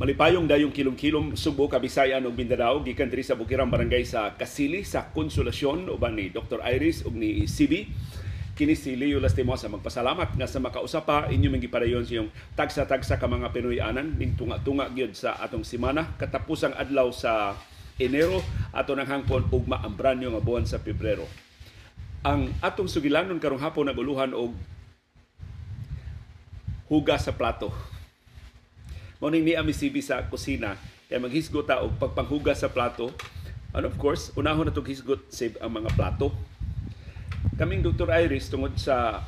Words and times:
Malipayong 0.00 0.48
dayong 0.48 0.72
kilom-kilom 0.72 1.36
Subo, 1.36 1.68
Kabisayan 1.68 2.24
ug 2.24 2.32
Mindanao 2.32 2.80
gikan 2.80 3.12
diri 3.12 3.20
sa 3.20 3.36
Bukirang 3.36 3.68
Barangay 3.68 4.00
sa 4.08 4.32
Kasili 4.32 4.80
sa 4.80 5.12
Konsolasyon 5.12 5.92
uban 5.92 6.16
ni 6.16 6.32
Dr. 6.32 6.64
Iris 6.64 7.04
ug 7.04 7.12
ni 7.12 7.44
CB. 7.44 7.84
Kini 8.56 8.72
si 8.72 8.96
Leo 8.96 9.20
Lastimosa 9.20 9.68
magpasalamat 9.68 10.40
nga 10.40 10.48
sa 10.48 10.56
makausapa 10.56 11.28
inyo 11.28 11.52
mga 11.52 11.68
gipadayon 11.68 12.08
sa 12.08 12.16
iyong 12.16 12.32
tagsa-tagsa 12.56 13.20
ka 13.20 13.28
mga 13.28 13.52
Pinoy-anan 13.52 14.16
ning 14.16 14.40
tunga-tunga 14.40 14.88
gyud 14.96 15.12
sa 15.12 15.36
atong 15.36 15.68
semana 15.68 16.16
katapusang 16.16 16.72
adlaw 16.80 17.12
sa 17.12 17.60
Enero 18.00 18.40
ato 18.72 18.96
nang 18.96 19.04
hangpon 19.04 19.52
ugma 19.52 19.84
ang 19.84 20.00
branyo 20.00 20.32
nga 20.32 20.40
buwan 20.40 20.64
sa 20.64 20.80
Pebrero. 20.80 21.28
Ang 22.24 22.56
atong 22.64 22.88
sugilanon 22.88 23.36
karong 23.36 23.60
hapon 23.60 23.92
naguluhan 23.92 24.32
og 24.32 24.56
hugas 26.88 27.28
sa 27.28 27.36
plato 27.36 27.99
Mao 29.20 29.28
ni 29.28 29.52
amisibi 29.52 30.00
sa 30.00 30.24
kusina 30.24 30.80
kay 31.12 31.20
maghisgot 31.20 31.68
ta 31.68 31.84
og 31.84 31.92
pagpanghugas 32.00 32.64
sa 32.64 32.72
plato. 32.72 33.12
And 33.76 33.84
of 33.84 34.00
course, 34.00 34.32
unahon 34.32 34.64
na 34.64 34.72
itong 34.72 34.88
hisgot 34.88 35.28
save 35.28 35.60
ang 35.60 35.76
mga 35.76 35.92
plato. 35.92 36.32
Kaming 37.60 37.84
Dr. 37.84 38.08
Iris 38.08 38.48
tungod 38.48 38.80
sa 38.80 39.20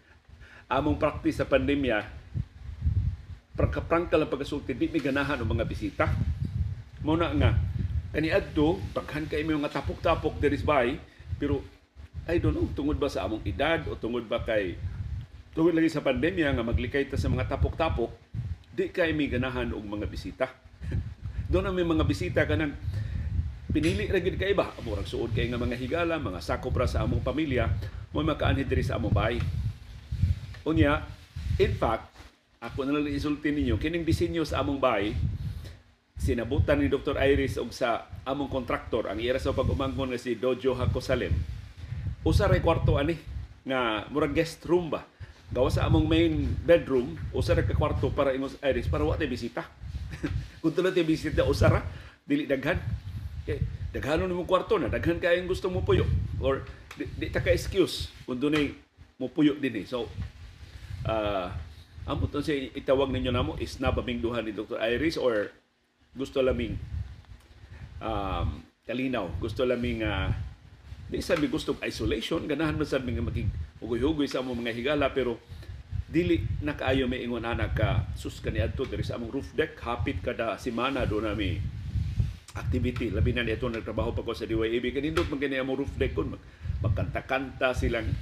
among 0.76 1.00
practice 1.00 1.40
sa 1.40 1.48
pandemya, 1.48 2.04
prangka 3.56 4.20
lang 4.20 4.28
pagkasulti, 4.28 4.76
di 4.76 4.92
may 4.92 5.00
ganahan 5.00 5.40
ang 5.40 5.48
mga 5.48 5.64
bisita. 5.64 6.12
Mao 7.00 7.16
na 7.16 7.32
nga, 7.32 7.56
kani 8.12 8.28
adto 8.28 8.76
daghan 8.92 9.24
kay 9.32 9.48
may 9.48 9.56
mga 9.56 9.72
tapok-tapok 9.72 10.36
there 10.44 10.52
is 10.52 10.60
by, 10.60 10.92
pero 11.40 11.64
I 12.28 12.36
don't 12.36 12.52
know, 12.52 12.68
tungod 12.76 13.00
ba 13.00 13.08
sa 13.08 13.24
among 13.24 13.40
edad 13.48 13.80
o 13.88 13.96
tungod 13.96 14.28
ba 14.28 14.44
kay 14.44 14.76
tungod 15.56 15.72
lagi 15.72 15.88
sa 15.88 16.04
pandemya 16.04 16.52
nga 16.52 16.64
maglikay 16.64 17.08
ta 17.08 17.16
sa 17.16 17.32
mga 17.32 17.48
tapok-tapok, 17.48 18.12
di 18.72 18.88
kay 18.88 19.12
may 19.12 19.28
ganahan 19.28 19.68
og 19.76 19.84
mga 19.84 20.08
bisita. 20.08 20.48
Doon 21.52 21.68
na 21.68 21.76
may 21.76 21.84
mga 21.84 22.08
bisita 22.08 22.48
kanang 22.48 22.72
pinili 23.72 24.08
ra 24.08 24.20
gid 24.20 24.40
kay 24.40 24.56
ba 24.56 24.72
murag 24.80 25.08
suod 25.08 25.36
kay 25.36 25.52
nga 25.52 25.60
mga 25.60 25.76
higala, 25.76 26.16
mga 26.16 26.40
sakop 26.40 26.72
ra 26.72 26.88
sa 26.88 27.04
among 27.04 27.20
pamilya, 27.20 27.68
mo 28.16 28.24
makaanhid 28.24 28.68
diri 28.68 28.80
sa 28.80 28.96
among 28.96 29.12
bahay. 29.12 29.36
Unya, 30.64 31.04
in 31.60 31.72
fact, 31.76 32.08
ako 32.64 32.88
na 32.88 32.96
lang 32.96 33.12
isulti 33.12 33.52
ninyo 33.52 33.76
kining 33.76 34.08
disenyo 34.08 34.46
sa 34.48 34.64
among 34.64 34.80
bahay 34.80 35.12
sinabutan 36.22 36.78
ni 36.78 36.86
Dr. 36.86 37.18
Iris 37.18 37.58
og 37.58 37.74
sa 37.74 38.06
among 38.22 38.46
kontraktor 38.46 39.10
ang 39.10 39.18
ira 39.18 39.42
sa 39.42 39.50
pag-umangkon 39.50 40.14
nga 40.14 40.22
si 40.22 40.38
Dojo 40.38 40.78
Hakosalem. 40.78 41.34
Usa 42.22 42.46
ray 42.46 42.62
kwarto 42.62 42.94
ani 42.94 43.18
nga 43.66 44.06
murag 44.06 44.30
guest 44.30 44.62
room 44.70 44.86
ba 44.86 45.02
gawa 45.52 45.68
sa 45.68 45.84
among 45.84 46.08
main 46.08 46.48
bedroom 46.64 47.14
usa 47.36 47.52
ra 47.52 47.62
kwarto 47.62 48.08
para 48.08 48.32
imong 48.32 48.56
iris 48.64 48.88
para 48.88 49.04
wa 49.04 49.20
bisita. 49.20 49.68
Kung 50.64 50.72
tulo 50.72 50.88
tay 50.88 51.04
bisita 51.04 51.44
usa 51.44 51.68
ra 51.68 51.80
dili 52.24 52.48
daghan. 52.48 52.80
Kay 53.44 53.60
daghanon 53.92 54.32
mo 54.32 54.48
kwarto 54.48 54.80
na 54.80 54.88
daghan 54.88 55.20
kay 55.20 55.44
gusto 55.44 55.68
mo 55.68 55.84
puyo. 55.84 56.08
Or 56.40 56.64
di, 56.96 57.04
di 57.16 57.28
ta 57.28 57.40
ka 57.40 57.52
excuse 57.52 58.12
kung 58.24 58.40
dunay 58.40 58.72
mo 59.16 59.28
puyo 59.28 59.56
dinhi 59.56 59.88
so 59.88 60.08
uh, 61.08 61.48
amo 62.04 62.26
to 62.28 62.42
sa 62.42 62.52
itawag 62.52 63.08
ninyo 63.12 63.32
namo 63.32 63.56
is 63.62 63.78
na 63.78 63.94
babingduhan 63.94 64.44
ni 64.44 64.52
Dr. 64.52 64.80
Iris 64.82 65.16
or 65.16 65.54
gusto 66.12 66.42
laming 66.42 66.76
um, 68.02 68.60
kalinaw 68.84 69.30
gusto 69.38 69.64
laming 69.64 70.04
uh, 70.04 70.28
di 71.08 71.20
sabi 71.22 71.48
gusto 71.48 71.76
isolation 71.84 72.44
ganahan 72.44 72.76
man 72.76 72.88
sabi 72.88 73.14
nga 73.14 73.24
maging 73.24 73.48
hugoy-hugoy 73.82 74.30
sa 74.30 74.40
among 74.40 74.62
mga 74.62 74.78
higala 74.78 75.10
pero 75.10 75.42
dili 76.12 76.44
na 76.60 76.76
kaayo 76.76 77.08
may 77.08 77.24
ingon 77.24 77.42
anak 77.42 77.72
ka 77.74 77.90
sus 78.14 78.38
kaniadto 78.38 78.84
diri 78.84 79.02
sa 79.02 79.16
among 79.16 79.32
roof 79.32 79.48
deck 79.56 79.80
hapit 79.80 80.20
kada 80.20 80.60
semana 80.60 81.08
do 81.08 81.18
nami 81.18 81.56
activity. 82.52 83.08
Labi 83.08 83.32
na 83.32 83.40
nito 83.40 83.64
nagtrabaho 83.64 84.12
pa 84.12 84.20
ko 84.20 84.36
sa 84.36 84.44
DYAB 84.44 84.92
kanindot 84.92 85.24
man 85.32 85.40
kani 85.40 85.56
among 85.56 85.82
roof 85.82 85.92
deck 85.96 86.12
kun 86.12 86.36
magkanta-kanta 86.84 87.72
silang 87.72 88.12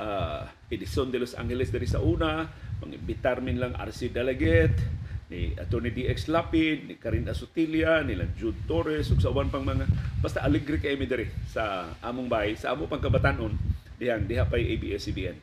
uh, 0.00 0.48
Edison 0.72 1.12
de 1.12 1.20
Los 1.20 1.36
Angeles 1.36 1.68
diri 1.68 1.84
sa 1.84 2.00
una 2.00 2.48
mangibitar 2.80 3.44
min 3.44 3.60
lang 3.60 3.76
RC 3.76 4.16
Delegate 4.16 5.04
ni 5.26 5.50
Attorney 5.58 5.90
DX 5.90 6.30
Lapid, 6.30 6.86
ni 6.86 6.94
Karin 7.02 7.26
Asutilia, 7.26 7.98
ni 8.06 8.14
Jude 8.38 8.62
Torres, 8.70 9.10
ug 9.10 9.18
sa 9.18 9.34
uban 9.34 9.50
pang 9.50 9.66
mga 9.66 9.82
basta 10.22 10.38
alegre 10.46 10.78
kay 10.78 10.94
mi 10.94 11.10
diri 11.10 11.26
sa 11.50 11.90
among 11.98 12.30
bay, 12.30 12.54
sa 12.54 12.78
amo 12.78 12.86
pang 12.86 13.02
kabatanon 13.02 13.50
dihang 13.96 14.28
diha 14.28 14.48
pay 14.48 14.76
ABS-CBN. 14.76 15.36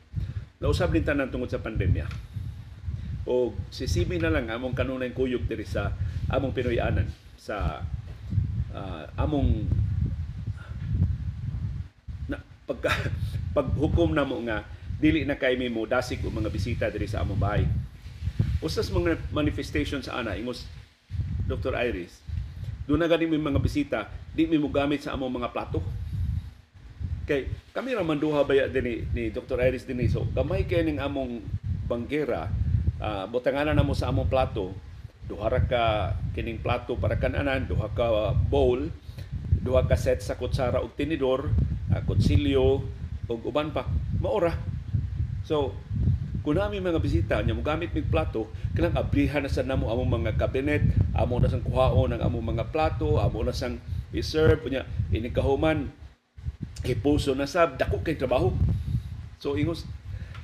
Nausab 0.62 0.94
din 0.94 1.04
tanan 1.04 1.30
tungod 1.30 1.50
sa 1.50 1.60
pandemya. 1.60 2.06
O 3.24 3.56
si 3.72 3.88
CB 3.88 4.20
na 4.20 4.32
lang 4.32 4.48
among 4.52 4.76
kanunay 4.76 5.12
kuyog 5.12 5.48
diri 5.48 5.64
sa 5.64 5.92
among 6.28 6.52
Pinoyanan 6.52 7.08
sa 7.40 7.80
uh, 8.72 9.04
among 9.16 9.64
na, 12.28 12.40
pagka 12.68 12.92
paghukom 13.56 14.12
na 14.12 14.28
mo 14.28 14.40
nga 14.44 14.64
dili 15.00 15.24
na 15.24 15.36
kay 15.36 15.56
mo 15.68 15.84
dasig 15.88 16.20
og 16.24 16.32
mga 16.32 16.52
bisita 16.52 16.84
diri 16.88 17.08
sa 17.08 17.24
among 17.24 17.40
bahay 17.40 17.64
Usas 18.64 18.88
mga 18.88 19.20
manifestation 19.28 20.00
sa 20.00 20.24
ana 20.24 20.40
ingos 20.40 20.64
Dr. 21.44 21.76
Iris. 21.76 22.24
Doon 22.88 23.04
na 23.04 23.08
gani 23.12 23.28
may 23.28 23.36
mga 23.36 23.60
bisita, 23.60 24.08
di 24.32 24.48
mi 24.48 24.56
mo 24.56 24.72
gamit 24.72 25.04
sa 25.04 25.12
among 25.12 25.36
mga 25.36 25.52
plato. 25.52 25.84
Kay 27.28 27.44
kami 27.74 27.90
ra 27.90 28.06
man 28.06 28.22
duha 28.22 28.46
baya 28.46 28.70
din 28.70 29.02
ni, 29.10 29.34
Dr. 29.34 29.58
Iris 29.58 29.82
din 29.82 29.98
so 30.06 30.22
gamay 30.30 30.62
kay 30.62 30.86
ning 30.86 31.02
among 31.02 31.42
banggera 31.90 32.46
uh, 33.02 33.26
butanganan 33.26 33.74
namo 33.74 33.98
sa 33.98 34.14
among 34.14 34.30
plato. 34.30 34.70
Duha 35.26 35.50
ra 35.50 35.66
ka 35.66 36.14
kining 36.38 36.62
plato 36.62 36.94
para 36.94 37.18
kananan 37.18 37.66
duha 37.66 37.90
ka 37.90 38.30
bowl 38.46 38.78
duha 39.58 39.90
ka 39.90 39.98
set 39.98 40.22
sa 40.22 40.38
kutsara 40.38 40.86
ug 40.86 40.94
tinidor 40.94 41.50
uh, 41.90 42.00
kutsilyo 42.06 42.86
ug 43.26 43.40
uban 43.42 43.74
pa 43.74 43.90
maora 44.22 44.54
so 45.42 45.74
kung 46.46 46.60
nami 46.60 46.78
mga 46.78 47.02
bisita 47.02 47.40
nya 47.42 47.56
gamit 47.58 47.90
mig 47.90 48.06
plato 48.06 48.52
kanang 48.76 48.94
abrihan 48.94 49.42
na 49.42 49.50
sa 49.50 49.64
namo 49.64 49.88
among 49.88 50.22
mga 50.22 50.36
cabinet 50.36 50.84
amo 51.16 51.40
na 51.40 51.48
sang 51.48 51.64
kuhaon 51.64 52.12
ang 52.12 52.22
among 52.22 52.54
mga 52.54 52.68
plato 52.68 53.16
amo 53.16 53.40
na 53.40 53.56
sang 53.56 53.80
i-serve 54.12 54.60
nya 54.68 54.84
ini 55.08 55.32
kahuman 55.32 56.03
ipuso 56.84 57.32
na 57.32 57.48
sab 57.48 57.80
dako 57.80 58.04
kay 58.04 58.16
trabaho 58.16 58.52
so 59.40 59.56
ingos 59.56 59.88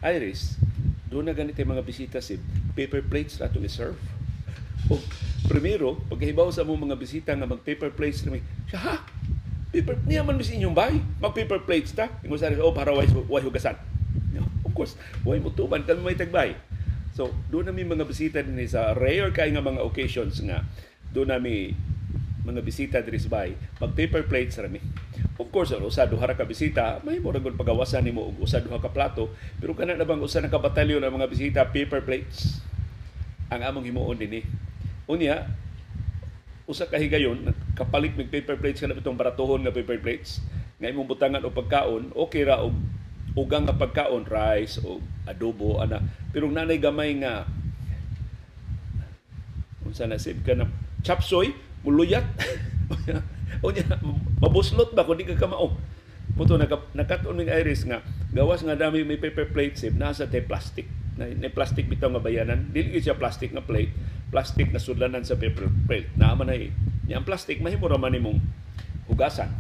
Iris 0.00 0.56
doon 1.12 1.28
na 1.28 1.36
ganito 1.36 1.60
mga 1.60 1.84
bisita 1.84 2.18
si 2.24 2.40
paper 2.72 3.04
plates 3.04 3.36
na 3.36 3.50
itong 3.50 3.66
i-serve 3.66 3.98
o 4.88 4.96
primero 5.46 6.00
pagkahibaw 6.08 6.48
sa 6.48 6.64
among 6.64 6.88
mga 6.88 6.96
bisita 6.96 7.30
nga 7.36 7.44
mag 7.46 7.60
paper 7.60 7.92
plates 7.92 8.24
na 8.24 8.40
siya 8.70 8.80
ha 8.80 8.96
paper 9.70 10.00
niya 10.08 10.24
man 10.24 10.40
sa 10.40 10.56
inyong 10.56 10.76
bay 10.76 10.98
mag 11.20 11.34
paper 11.36 11.62
plates 11.62 11.92
ta 11.92 12.08
ingos 12.24 12.42
Iris 12.42 12.62
oh 12.62 12.72
para 12.72 12.94
way, 12.94 13.06
way 13.28 13.42
hugasan 13.44 13.76
Of 14.70 14.78
course, 14.78 14.94
way 15.26 15.42
mo 15.42 15.50
tuban 15.50 15.82
kami 15.82 16.14
may 16.14 16.14
tagbay. 16.14 16.54
So, 17.10 17.34
doon 17.50 17.66
na 17.66 17.74
may 17.74 17.82
mga 17.82 18.06
bisita 18.06 18.38
din 18.38 18.54
sa 18.70 18.94
rare 18.94 19.34
kay 19.34 19.50
nga 19.50 19.58
mga 19.58 19.82
occasions 19.82 20.38
nga 20.46 20.62
doon 21.10 21.34
na 21.34 21.42
may 21.42 21.74
mga 22.46 22.62
bisita 22.62 23.02
diri 23.02 23.18
sa 23.18 23.26
bay. 23.34 23.58
Mag 23.82 23.98
paper 23.98 24.30
plates 24.30 24.62
rami. 24.62 24.78
Of 25.40 25.48
course, 25.48 25.72
usa 25.72 26.04
duha 26.04 26.28
ka 26.36 26.44
bisita, 26.44 27.00
may 27.00 27.16
mo 27.16 27.32
ragon 27.32 27.56
pagawasan 27.56 28.04
nimo 28.04 28.28
og 28.28 28.44
usa 28.44 28.60
duha 28.60 28.76
ka 28.76 28.92
plato, 28.92 29.32
pero 29.56 29.72
kana 29.72 29.96
na 29.96 30.04
bang 30.04 30.20
usa 30.20 30.44
na 30.44 30.52
ka 30.52 30.60
batalyon 30.60 31.00
ng 31.00 31.14
mga 31.16 31.30
bisita 31.32 31.60
paper 31.64 32.04
plates 32.04 32.60
ang 33.48 33.64
among 33.64 33.88
himuon 33.88 34.20
dinhi. 34.20 34.44
Unya, 35.10 35.48
usa 36.70 36.86
ka 36.86 37.02
higayon 37.02 37.50
kapalit 37.74 38.14
mig 38.14 38.30
paper 38.30 38.54
plates 38.54 38.78
kana 38.78 38.94
bitong 38.94 39.18
baratohon 39.18 39.66
nga 39.66 39.74
paper 39.74 39.98
plates 39.98 40.38
nga 40.78 40.86
imong 40.86 41.10
butangan 41.10 41.42
og 41.42 41.50
pagkaon 41.50 42.14
okay 42.14 42.46
ra 42.46 42.62
og 42.62 42.78
ugang 43.34 43.66
nga 43.66 43.74
pagkaon 43.74 44.22
rice 44.22 44.78
o 44.86 45.02
adobo 45.26 45.82
ana 45.82 45.98
pero 46.30 46.46
nanay 46.46 46.78
gamay 46.78 47.18
nga 47.18 47.42
unsa 49.82 50.06
na 50.06 50.14
sib 50.14 50.46
ka 50.46 50.54
na 50.54 50.70
chapsoy 51.02 51.50
muluyat 51.82 52.22
unya 53.66 53.84
mabuslot 54.38 54.94
ba 54.94 55.04
kun 55.04 55.18
di 55.18 55.26
ka 55.26 55.36
kamao 55.36 55.74
Puto 56.40 56.54
nakaton 56.94 57.36
ning 57.36 57.50
iris 57.50 57.82
nga 57.82 58.02
gawas 58.30 58.62
nga 58.62 58.78
dami 58.78 59.02
may 59.02 59.18
paper 59.18 59.50
plate 59.50 59.76
sib 59.76 59.98
nasa 59.98 60.30
te 60.30 60.38
plastic. 60.38 60.86
Na, 61.18 61.26
na 61.26 61.50
plastic 61.50 61.90
bitaw 61.90 62.08
nga 62.14 62.22
bayanan. 62.22 62.70
Dili 62.70 63.02
siya 63.02 63.18
plastic 63.18 63.50
nga 63.50 63.64
plate 63.64 63.90
plastic 64.30 64.70
na 64.70 64.78
sudlanan 64.78 65.26
sa 65.26 65.34
paper 65.34 65.66
plate. 65.90 66.08
Na 66.14 66.38
man 66.38 66.52
ay 66.52 66.70
ni 67.04 67.12
ang 67.12 67.26
plastic 67.26 67.58
mahimo 67.58 67.90
ra 67.90 67.98
man 67.98 68.14
imong 68.14 68.38
hugasan. 69.10 69.50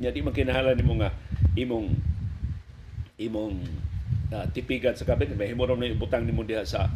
Nya 0.00 0.08
di 0.08 0.24
man 0.24 0.32
kinahanglan 0.32 0.80
nimo 0.80 0.96
nga 0.96 1.12
imong 1.52 1.92
imong 3.20 3.54
uh, 4.32 4.46
tipigan 4.52 4.96
sa 4.96 5.04
kabin 5.04 5.36
may 5.36 5.52
himo 5.52 5.68
na 5.68 5.88
ibutang 5.88 6.24
nimo 6.24 6.44
diha 6.44 6.64
sa 6.64 6.88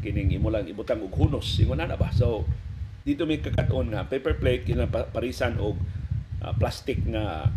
kining 0.00 0.32
imo 0.32 0.48
lang 0.48 0.64
ibutang 0.64 1.04
og 1.04 1.12
hunos. 1.12 1.60
Ingon 1.60 1.84
na 1.84 1.94
ba? 1.94 2.08
So 2.10 2.48
dito 3.02 3.26
may 3.26 3.42
kakaton 3.42 3.90
nga 3.90 4.06
paper 4.06 4.38
plate 4.38 4.66
kina 4.66 4.86
parisan 4.88 5.58
og 5.58 5.78
uh, 6.42 6.54
plastic 6.54 7.02
nga 7.06 7.50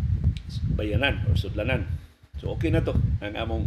bayanan 0.74 1.22
or 1.30 1.38
sudlanan. 1.38 1.86
So 2.38 2.54
okay 2.54 2.70
na 2.70 2.82
to. 2.82 2.94
Ang 3.22 3.34
among 3.38 3.62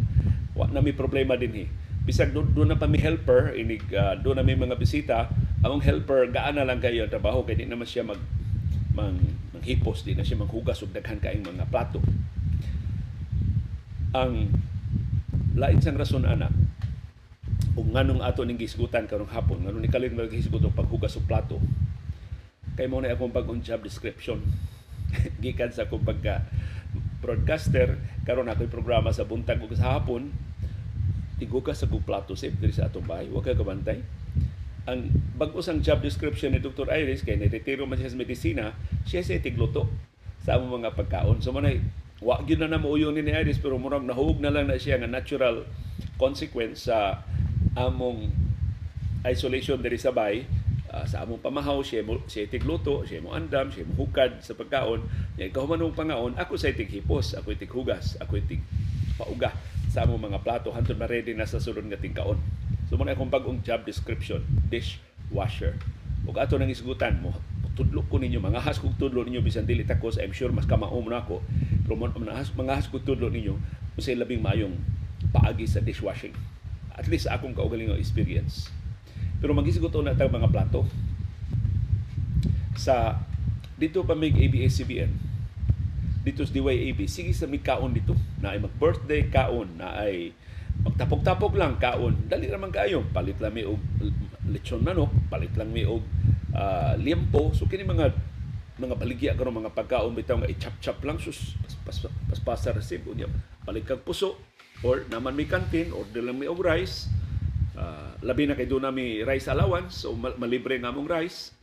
wa 0.56 0.68
na 0.68 0.84
may 0.84 0.96
problema 0.96 1.40
din 1.40 1.56
hi 1.56 1.68
bisag 2.10 2.34
doon 2.34 2.50
do 2.58 2.66
na 2.66 2.80
pa 2.80 2.90
mi 2.90 2.98
helper 2.98 3.54
inig 3.54 3.86
uh, 3.94 4.18
do 4.18 4.34
na 4.34 4.42
may 4.42 4.58
mga 4.58 4.82
bisita 4.82 5.30
among 5.62 5.84
helper 5.86 6.26
gaana 6.34 6.66
lang 6.66 6.82
kayo 6.82 7.06
trabaho 7.06 7.46
kay 7.46 7.54
di 7.54 7.70
naman 7.70 7.86
siya 7.86 8.02
mag 8.02 8.18
mang 8.98 9.20
manghipos 9.54 10.02
di 10.08 10.18
na 10.18 10.26
siya 10.26 10.42
manghugas 10.42 10.82
og 10.82 10.90
daghan 10.90 11.22
kaayong 11.22 11.46
mga 11.54 11.70
plato. 11.70 12.02
Ang 14.18 14.50
lain 15.54 15.78
sang 15.84 16.02
rason 16.02 16.26
ana 16.26 16.50
kung 17.76 17.94
nganong 17.94 18.22
ato 18.26 18.42
ning 18.46 18.58
gisgutan 18.58 19.06
karong 19.06 19.30
hapon 19.30 19.66
nganong 19.66 19.84
ni 19.84 19.92
kalig 19.92 20.14
maghisgot 20.16 20.64
og 20.66 20.76
paghugas 20.76 21.18
og 21.18 21.26
plato. 21.30 21.58
Kay 22.80 22.88
mo 22.88 23.04
na 23.04 23.14
akong 23.14 23.34
pag 23.34 23.50
job 23.62 23.84
description. 23.84 24.40
Gikan 25.44 25.74
sa 25.74 25.90
akong 25.90 26.06
pagka 26.06 26.46
broadcaster 27.20 28.00
karon 28.24 28.48
ako'y 28.48 28.72
programa 28.72 29.12
sa 29.12 29.28
buntag. 29.28 29.60
Ug 29.60 29.76
sa 29.76 30.00
hapon 30.00 30.32
igugas 31.40 31.80
sa 31.80 31.88
kong 31.88 32.04
plato 32.04 32.36
sip 32.36 32.56
diri 32.60 32.76
sa 32.76 32.88
atong 32.88 33.08
bahay. 33.08 33.28
Wa 33.32 33.44
ka 33.44 33.56
kabantay 33.56 34.04
ang 34.90 35.06
bag-o 35.38 35.62
sang 35.62 35.86
job 35.86 36.02
description 36.02 36.50
ni 36.50 36.58
Dr. 36.58 36.90
Iris 36.90 37.22
kay 37.22 37.38
niretiro 37.38 37.86
man 37.86 38.02
siya 38.02 38.10
sa 38.10 38.18
medisina 38.18 38.66
siya 39.06 39.22
sa 39.22 39.38
tigluto 39.38 39.86
sa 40.42 40.58
among 40.58 40.82
mga 40.82 40.98
pagkaon. 40.98 41.46
So 41.46 41.54
manay 41.54 41.84
wa 42.20 42.42
gyud 42.44 42.60
na 42.60 42.74
na 42.74 42.82
mauyon 42.82 43.16
ni 43.16 43.32
Iris 43.32 43.62
pero 43.62 43.78
murag 43.78 44.04
nahug 44.04 44.42
na 44.42 44.50
lang 44.50 44.68
na 44.68 44.82
siya 44.82 44.98
nga 44.98 45.08
natural 45.08 45.64
consequence 46.20 46.90
sa 46.90 47.24
among 47.80 48.28
isolation 49.24 49.80
diri 49.80 49.96
sa 49.96 50.12
bay 50.12 50.44
uh, 50.92 51.06
sa 51.08 51.24
among 51.24 51.40
pamahaw 51.40 51.80
siya 51.80 52.04
mo 52.04 52.20
siya 52.28 52.48
tigluto 52.48 53.04
siya 53.08 53.24
mo 53.24 53.32
andam 53.36 53.72
siya 53.72 53.88
mo 53.88 53.96
hukad 53.96 54.44
sa 54.44 54.56
pagkaon. 54.56 55.04
Nya 55.40 55.52
kahumanong 55.52 55.96
pangaon 55.96 56.36
ako 56.36 56.60
sa 56.60 56.76
tighipos 56.76 57.40
ako 57.40 57.56
tighugas 57.56 58.20
ako 58.20 58.40
tig 58.44 58.64
pauga 59.16 59.56
sa 59.92 60.04
among 60.06 60.32
mga 60.32 60.40
plato. 60.44 60.72
Hantod 60.72 61.00
ma-ready 61.00 61.36
na 61.36 61.48
sa 61.48 61.62
sulod 61.64 61.88
nga 61.88 62.00
tingkaon 62.00 62.40
so 62.90 62.98
mo 62.98 63.06
na 63.06 63.14
akong 63.14 63.30
bagong 63.30 63.62
job 63.62 63.86
description 63.86 64.42
dishwasher 64.68 65.78
ug 66.26 66.36
ato 66.42 66.58
nang 66.58 66.74
isgutan 66.74 67.22
mo 67.22 67.32
tudlo 67.78 68.04
ko 68.12 68.20
ninyo 68.20 68.44
mga 68.44 68.60
has 68.60 68.76
kog 68.76 68.98
tudlo 69.00 69.24
ninyo 69.24 69.40
bisan 69.40 69.64
dili 69.64 69.88
takos 69.88 70.20
I'm 70.20 70.36
sure 70.36 70.52
mas 70.52 70.68
kamaom 70.68 71.08
na 71.08 71.24
ako. 71.24 71.40
Pero 71.88 71.96
mga 71.96 72.76
has 72.76 72.92
kog 72.92 73.08
tudlo 73.08 73.32
ninyo 73.32 73.56
unsay 73.96 74.20
labing 74.20 74.44
mayong 74.44 74.76
paagi 75.32 75.64
sa 75.64 75.80
dishwashing 75.80 76.36
at 77.00 77.08
least 77.08 77.32
akong 77.32 77.56
kaugalingong 77.56 77.98
experience. 77.98 78.68
Pero 79.40 79.56
magisigot 79.56 79.96
na 80.04 80.20
tag 80.20 80.30
mga 80.30 80.52
plato. 80.52 80.84
Sa 82.76 83.24
dito 83.80 84.04
pa 84.04 84.20
mig 84.20 84.36
ABS-CBN 84.36 85.30
dito 86.20 86.44
sa 86.44 86.52
DYAB 86.52 87.00
sige 87.08 87.32
sa 87.32 87.48
mig 87.48 87.64
kaon 87.64 87.96
dito. 87.96 88.14
Na 88.44 88.54
ay 88.54 88.60
mag-birthday 88.60 89.32
kaon. 89.32 89.80
Na 89.80 90.04
ay 90.04 90.36
magtapok-tapok 90.84 91.56
lang 91.56 91.80
kaon. 91.80 92.28
Dali 92.28 92.52
naman 92.52 92.70
kayo. 92.70 93.08
Palit 93.16 93.40
lang 93.40 93.56
mi 93.56 93.64
og 93.64 93.80
lechon 94.52 94.84
manok. 94.84 95.10
Palit 95.32 95.56
lang 95.56 95.72
mi 95.72 95.88
og 95.88 96.04
uh, 96.52 96.94
liempo. 97.00 97.56
So 97.56 97.72
kini 97.72 97.88
mga 97.88 98.12
mga 98.80 98.96
baligya 98.96 99.32
karon 99.36 99.60
mga 99.60 99.76
pagkaon 99.76 100.16
bitaw 100.16 100.40
nga 100.40 100.52
i-chop-chop 100.52 101.00
lang 101.08 101.20
sus. 101.20 101.56
Pas 101.64 101.76
pas, 101.88 101.98
pas, 102.12 102.40
pas 102.44 102.60
sa 102.60 102.76
receive 102.76 103.04
unya. 103.08 103.28
Balik 103.64 103.96
kag 103.96 104.04
puso 104.04 104.40
or 104.84 105.04
naman 105.12 105.36
may 105.36 105.48
canteen 105.48 105.92
or 105.92 106.08
lang 106.16 106.40
mi 106.40 106.48
og 106.48 106.62
rice. 106.64 107.12
Uh, 107.80 108.12
labi 108.24 108.44
na 108.44 108.60
kay 108.60 108.68
doon 108.68 108.84
nami 108.84 109.24
rice 109.24 109.48
allowance 109.48 110.04
o 110.04 110.12
malibre 110.16 110.76
nga 110.80 110.92
mong 110.92 111.08
rice. 111.08 111.56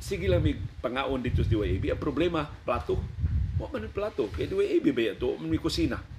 Sige 0.00 0.30
lang 0.30 0.40
may 0.40 0.56
pangaon 0.80 1.20
dito 1.20 1.44
sa 1.44 1.50
DYAB 1.50 1.92
ang 1.92 2.00
problema 2.00 2.48
plato. 2.64 2.96
Mo 3.58 3.68
man 3.68 3.88
plato. 3.90 4.30
Kay 4.32 4.48
DYAB 4.48 4.86
ba 4.94 5.12
to? 5.18 5.36
May 5.42 5.60
kusina. 5.60 5.98
So, 6.00 6.17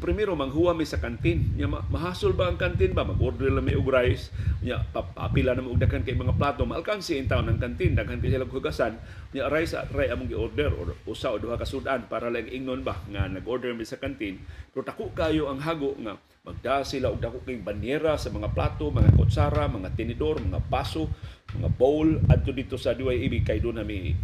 primero, 0.00 0.32
manghuwa 0.32 0.72
mi 0.72 0.88
sa 0.88 0.96
kantin. 0.96 1.52
Nya, 1.54 1.68
mahasol 1.68 2.32
ba 2.32 2.48
ang 2.48 2.56
kantin 2.56 2.96
ba? 2.96 3.04
Mag-order 3.04 3.52
lang 3.52 3.68
mi 3.68 3.76
og 3.76 3.86
rice. 3.86 4.32
Nya, 4.64 4.80
papila 4.90 5.52
na 5.52 5.62
og 5.62 5.76
daghan 5.76 6.02
kay 6.02 6.16
mga 6.16 6.34
plato. 6.40 6.64
Maalkansi 6.64 7.20
in 7.20 7.28
town 7.28 7.46
ng 7.46 7.60
kantin. 7.60 7.92
Daghan 7.92 8.18
kay 8.18 8.32
sila 8.32 8.48
hugasan. 8.48 8.96
Nya, 9.36 9.52
rice 9.52 9.76
at 9.76 9.92
ray 9.92 10.08
among 10.08 10.32
gi-order 10.32 10.72
or 10.72 10.96
usa 11.04 11.30
o 11.30 11.36
duha 11.36 11.60
ka 11.60 11.68
sudan 11.68 12.08
para 12.08 12.32
lang 12.32 12.48
ingnon 12.48 12.80
ba 12.80 12.96
nga 13.12 13.28
nag-order 13.28 13.76
mi 13.76 13.84
sa 13.84 14.00
kantin. 14.00 14.40
Pero 14.72 14.82
tako 14.82 15.12
kayo 15.12 15.52
ang 15.52 15.60
hago 15.60 15.94
nga 16.00 16.16
magda 16.40 16.80
sila 16.88 17.12
og 17.12 17.20
dako 17.20 17.44
kay 17.44 17.60
banyera 17.60 18.16
sa 18.16 18.32
mga 18.32 18.56
plato, 18.56 18.88
mga 18.88 19.12
kutsara, 19.12 19.68
mga 19.68 19.92
tinidor, 19.92 20.40
mga 20.40 20.64
baso, 20.72 21.12
mga 21.52 21.68
bowl 21.76 22.16
adto 22.32 22.50
dito 22.50 22.80
sa 22.80 22.96
DYAB 22.96 23.44
kay 23.44 23.60
doon 23.60 23.84
nami 23.84 24.16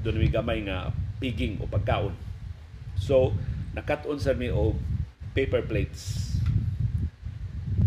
doon 0.00 0.16
nami 0.16 0.28
gamay 0.32 0.64
nga 0.64 0.88
piging 1.20 1.60
o 1.60 1.68
pagkaon. 1.68 2.16
So, 2.96 3.36
nakat-on 3.76 4.16
sa 4.16 4.32
mi 4.32 4.48
og 4.48 4.74
paper 5.32 5.62
plates. 5.66 6.30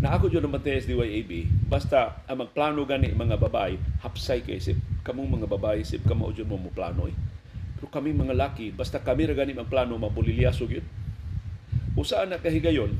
Na 0.00 0.16
ako 0.16 0.28
dyan 0.28 0.44
naman 0.44 0.60
sa 0.60 0.84
DYAB, 0.84 1.32
basta 1.64 2.20
ang 2.28 2.44
magplano 2.44 2.84
gani 2.84 3.12
mga 3.16 3.40
babay, 3.40 3.80
hapsay 4.04 4.44
kay 4.44 4.60
sip. 4.60 4.76
Kamong 5.00 5.32
mga 5.40 5.48
babay, 5.48 5.80
sip 5.80 6.04
kamo 6.04 6.28
dyan 6.28 6.48
mo 6.48 6.60
mo 6.60 6.68
plano 6.68 7.08
eh. 7.08 7.16
Pero 7.80 7.88
kami 7.88 8.12
mga 8.12 8.36
laki, 8.36 8.72
basta 8.72 9.00
kami 9.00 9.28
ra 9.28 9.34
gani 9.36 9.56
magplano, 9.56 9.96
mabuliliasog 9.96 10.76
yun. 10.76 10.86
Usaan 11.96 12.36
na 12.36 12.42
kahigayon, 12.42 12.92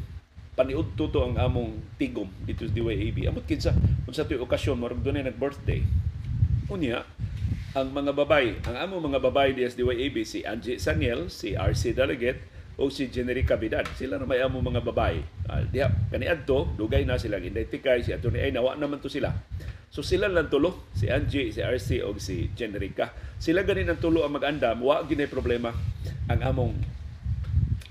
paniud 0.56 0.96
to 0.96 1.10
ang 1.18 1.36
among 1.36 1.76
tigom 2.00 2.30
dito 2.48 2.64
sa 2.64 2.72
DYAB. 2.72 3.28
Amot 3.28 3.44
kinsa, 3.44 3.76
kung 4.08 4.16
sa 4.16 4.24
tuyo 4.24 4.46
okasyon, 4.48 4.80
marag 4.80 5.04
doon 5.04 5.20
nag-birthday. 5.28 5.84
Unya, 6.72 7.04
ang 7.74 7.90
mga 7.90 8.14
babay, 8.14 8.54
ang 8.64 8.76
among 8.86 9.10
mga 9.10 9.18
babay 9.18 9.50
di 9.50 9.66
SDYAB, 9.66 10.22
si 10.22 10.46
Angie 10.46 10.78
Saniel, 10.78 11.26
si 11.26 11.58
RC 11.58 11.92
Delegate, 11.92 12.53
o 12.76 12.90
si 12.90 13.10
Generica 13.10 13.54
Vidal. 13.54 13.86
Sila 13.94 14.18
na 14.18 14.26
may 14.26 14.42
amo 14.42 14.58
mga 14.58 14.82
babae. 14.82 15.20
Uh, 15.46 15.62
diha, 15.70 15.90
kaniadto, 16.10 16.74
dugay 16.74 17.06
na 17.06 17.20
sila 17.20 17.38
identify 17.38 18.02
si 18.02 18.10
Atty. 18.10 18.30
ay 18.34 18.50
nawa 18.50 18.74
naman 18.74 18.98
to 18.98 19.10
sila. 19.10 19.30
So 19.94 20.02
sila 20.02 20.26
lang 20.26 20.50
tulo, 20.50 20.90
si 20.90 21.06
Angie, 21.06 21.54
si 21.54 21.62
RC 21.62 22.02
o 22.02 22.18
si 22.18 22.50
Generica. 22.58 23.14
Sila 23.38 23.62
ganin 23.62 23.86
ang 23.86 24.02
tulo 24.02 24.26
ang 24.26 24.34
mag-andam, 24.34 24.82
wa 24.82 25.06
ginay 25.06 25.30
problema 25.30 25.70
ang 26.26 26.40
among 26.42 26.72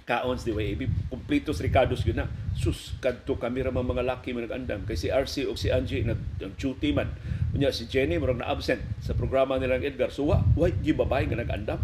kaons 0.04 0.44
di 0.44 0.52
way 0.52 0.76
kumplitos 1.08 1.64
ricados 1.64 2.04
yun 2.04 2.20
na 2.20 2.28
sus 2.60 2.92
kadto 3.00 3.40
kami 3.40 3.64
ra 3.64 3.72
mga 3.72 4.04
laki 4.04 4.36
man 4.36 4.44
nag-andam 4.44 4.84
kay 4.84 5.00
si 5.00 5.08
RC 5.08 5.48
o 5.48 5.56
si 5.56 5.72
Angie 5.72 6.04
nag, 6.04 6.20
nag 6.44 6.60
duty 6.60 6.92
man 6.92 7.08
unya 7.56 7.72
si 7.72 7.88
Jenny 7.88 8.20
murag 8.20 8.44
na 8.44 8.52
absent 8.52 8.84
sa 9.00 9.16
programa 9.16 9.56
nilang 9.56 9.80
Edgar 9.80 10.12
so 10.12 10.28
wa 10.28 10.44
wa 10.60 10.68
gibabay 10.68 11.24
nga 11.32 11.40
nag-andam 11.40 11.80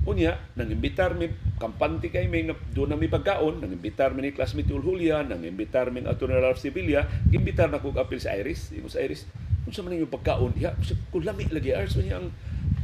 Unya, 0.00 0.40
nangimbitar 0.56 1.12
mi 1.12 1.28
kampante 1.60 2.08
kay 2.08 2.24
may 2.24 2.48
do 2.72 2.88
na 2.88 2.96
mi 2.96 3.12
pagkaon, 3.12 3.60
nangimbitar 3.60 4.16
mi 4.16 4.24
ni 4.24 4.32
classmate 4.32 4.72
Julia, 4.72 5.20
nangimbitar 5.20 5.92
mi 5.92 6.00
ato 6.08 6.24
na 6.24 6.40
Ralph 6.40 6.56
Sevilla, 6.56 7.04
gimbitar 7.28 7.68
na 7.68 7.84
ko 7.84 7.92
apil 7.92 8.16
sa 8.16 8.32
Iris, 8.32 8.72
imo 8.72 8.88
sa 8.88 9.04
Iris. 9.04 9.28
Unsa 9.68 9.84
man 9.84 9.92
yung 9.92 10.08
pagkaon 10.08 10.56
diha? 10.56 10.72
Kung 11.12 11.20
lami 11.20 11.44
lagi 11.52 11.76
Ars 11.76 12.00
niya 12.00 12.16
ang 12.16 12.32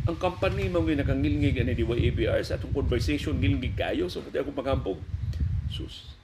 ang 0.06 0.16
company 0.20 0.70
mo 0.70 0.86
nga 0.86 1.02
nakangilngig 1.02 1.58
ani 1.58 1.74
di 1.74 1.82
ABR 1.82 2.38
sa 2.46 2.54
atong 2.54 2.70
conversation 2.70 3.42
gilngig 3.42 3.74
kayo 3.74 4.06
so 4.06 4.22
pati 4.22 4.38
ako 4.38 4.54
pagampog. 4.54 5.00
Sus. 5.72 6.14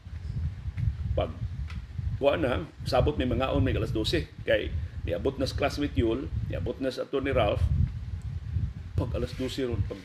Pag 1.19 1.35
wa 2.23 2.39
na 2.39 2.63
sabot 2.87 3.19
may 3.19 3.27
mga 3.27 3.51
on 3.51 3.65
may 3.65 3.75
alas 3.75 3.91
12 3.91 4.47
kay 4.47 4.71
niabot 5.03 5.35
na 5.35 5.51
sa 5.51 5.59
classmate 5.59 5.99
Yul, 5.99 6.31
niabot 6.47 6.79
na 6.79 6.95
sa 6.95 7.09
ato 7.09 7.19
Ralph. 7.19 7.65
Pag 8.95 9.19
alas 9.19 9.35
12 9.35 9.73
ron 9.73 9.83
pag 9.89 9.99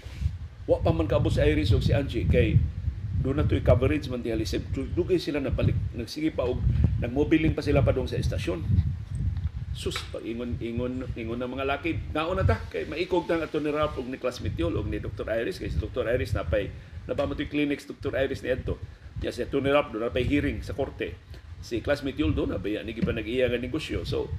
Wa 0.68 0.84
pa 0.84 0.92
man 0.92 1.08
kaabot 1.08 1.32
si 1.32 1.40
Iris 1.40 1.72
o 1.72 1.80
si 1.80 1.96
Angie 1.96 2.28
kay 2.28 2.60
doon 3.24 3.40
na 3.40 3.48
to'y 3.48 3.64
coverage 3.64 4.12
man 4.12 4.20
tingali. 4.20 4.44
Dugay 4.94 5.18
sila 5.18 5.40
na 5.40 5.50
balik. 5.50 5.80
Nagsige 5.96 6.36
pa 6.36 6.44
og 6.44 6.60
nagmobiling 7.00 7.56
pa 7.56 7.64
sila 7.64 7.82
pa 7.82 7.96
doon 7.96 8.06
sa 8.06 8.20
estasyon. 8.20 8.62
Sus, 9.78 9.96
pag 10.10 10.26
ingon, 10.26 10.58
ingon, 10.58 11.06
ingon 11.14 11.38
ng 11.38 11.54
mga 11.54 11.66
laki, 11.70 12.02
nauna 12.10 12.42
ta, 12.42 12.58
kay 12.74 12.90
maikog 12.90 13.30
tang 13.30 13.46
ato 13.46 13.62
ni 13.62 13.70
Ralph 13.70 13.94
og 14.02 14.10
ni 14.10 14.18
classmate 14.18 14.58
yun, 14.58 14.74
og 14.74 14.90
ni 14.90 14.98
Dr. 14.98 15.30
Iris, 15.30 15.62
kay 15.62 15.70
si 15.70 15.78
Dr. 15.78 16.10
Iris 16.10 16.34
na 16.34 16.42
pa'y, 16.42 16.74
napamatoy 17.06 17.46
clinics 17.46 17.86
Dr. 17.86 18.18
Iris 18.18 18.42
ni 18.42 18.50
Edto. 18.50 18.82
Ya 19.22 19.30
si 19.30 19.46
ato 19.46 19.62
ni 19.62 19.70
Ralph 19.70 19.94
doon 19.94 20.10
na 20.10 20.10
pa'y 20.10 20.26
hearing 20.26 20.66
sa 20.66 20.74
korte. 20.74 21.14
Si 21.62 21.86
classmate 21.86 22.18
yun 22.18 22.34
doon, 22.34 22.58
nabaya, 22.58 22.82
ni 22.82 22.98
pa 22.98 23.14
nag-iya 23.14 23.54
nga 23.54 23.62
negosyo. 23.62 24.02
So, 24.02 24.34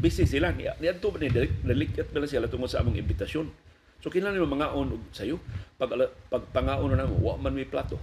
busy 0.00 0.24
sila. 0.24 0.56
Ni, 0.56 0.64
ni 0.80 0.88
Edto, 0.88 1.12
nalikat 1.12 2.08
ba 2.08 2.24
sila 2.24 2.48
tungkol 2.48 2.72
sa 2.72 2.80
among 2.80 2.96
imbitasyon 2.96 3.69
So 4.00 4.08
kinahanglan 4.08 4.48
mo 4.48 4.56
mga 4.56 4.72
on 4.72 4.96
sayo 5.12 5.36
pag 5.76 5.92
pag 6.32 6.44
pangaon 6.52 6.92
na 6.92 7.08
mo 7.08 7.20
wa 7.20 7.36
man 7.36 7.52
may 7.52 7.68
plato, 7.68 8.00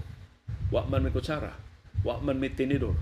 wa 0.70 0.86
man 0.86 1.06
may 1.06 1.14
kutsara, 1.14 1.54
wa 2.06 2.22
man 2.22 2.38
may 2.38 2.54
tinidor. 2.54 2.94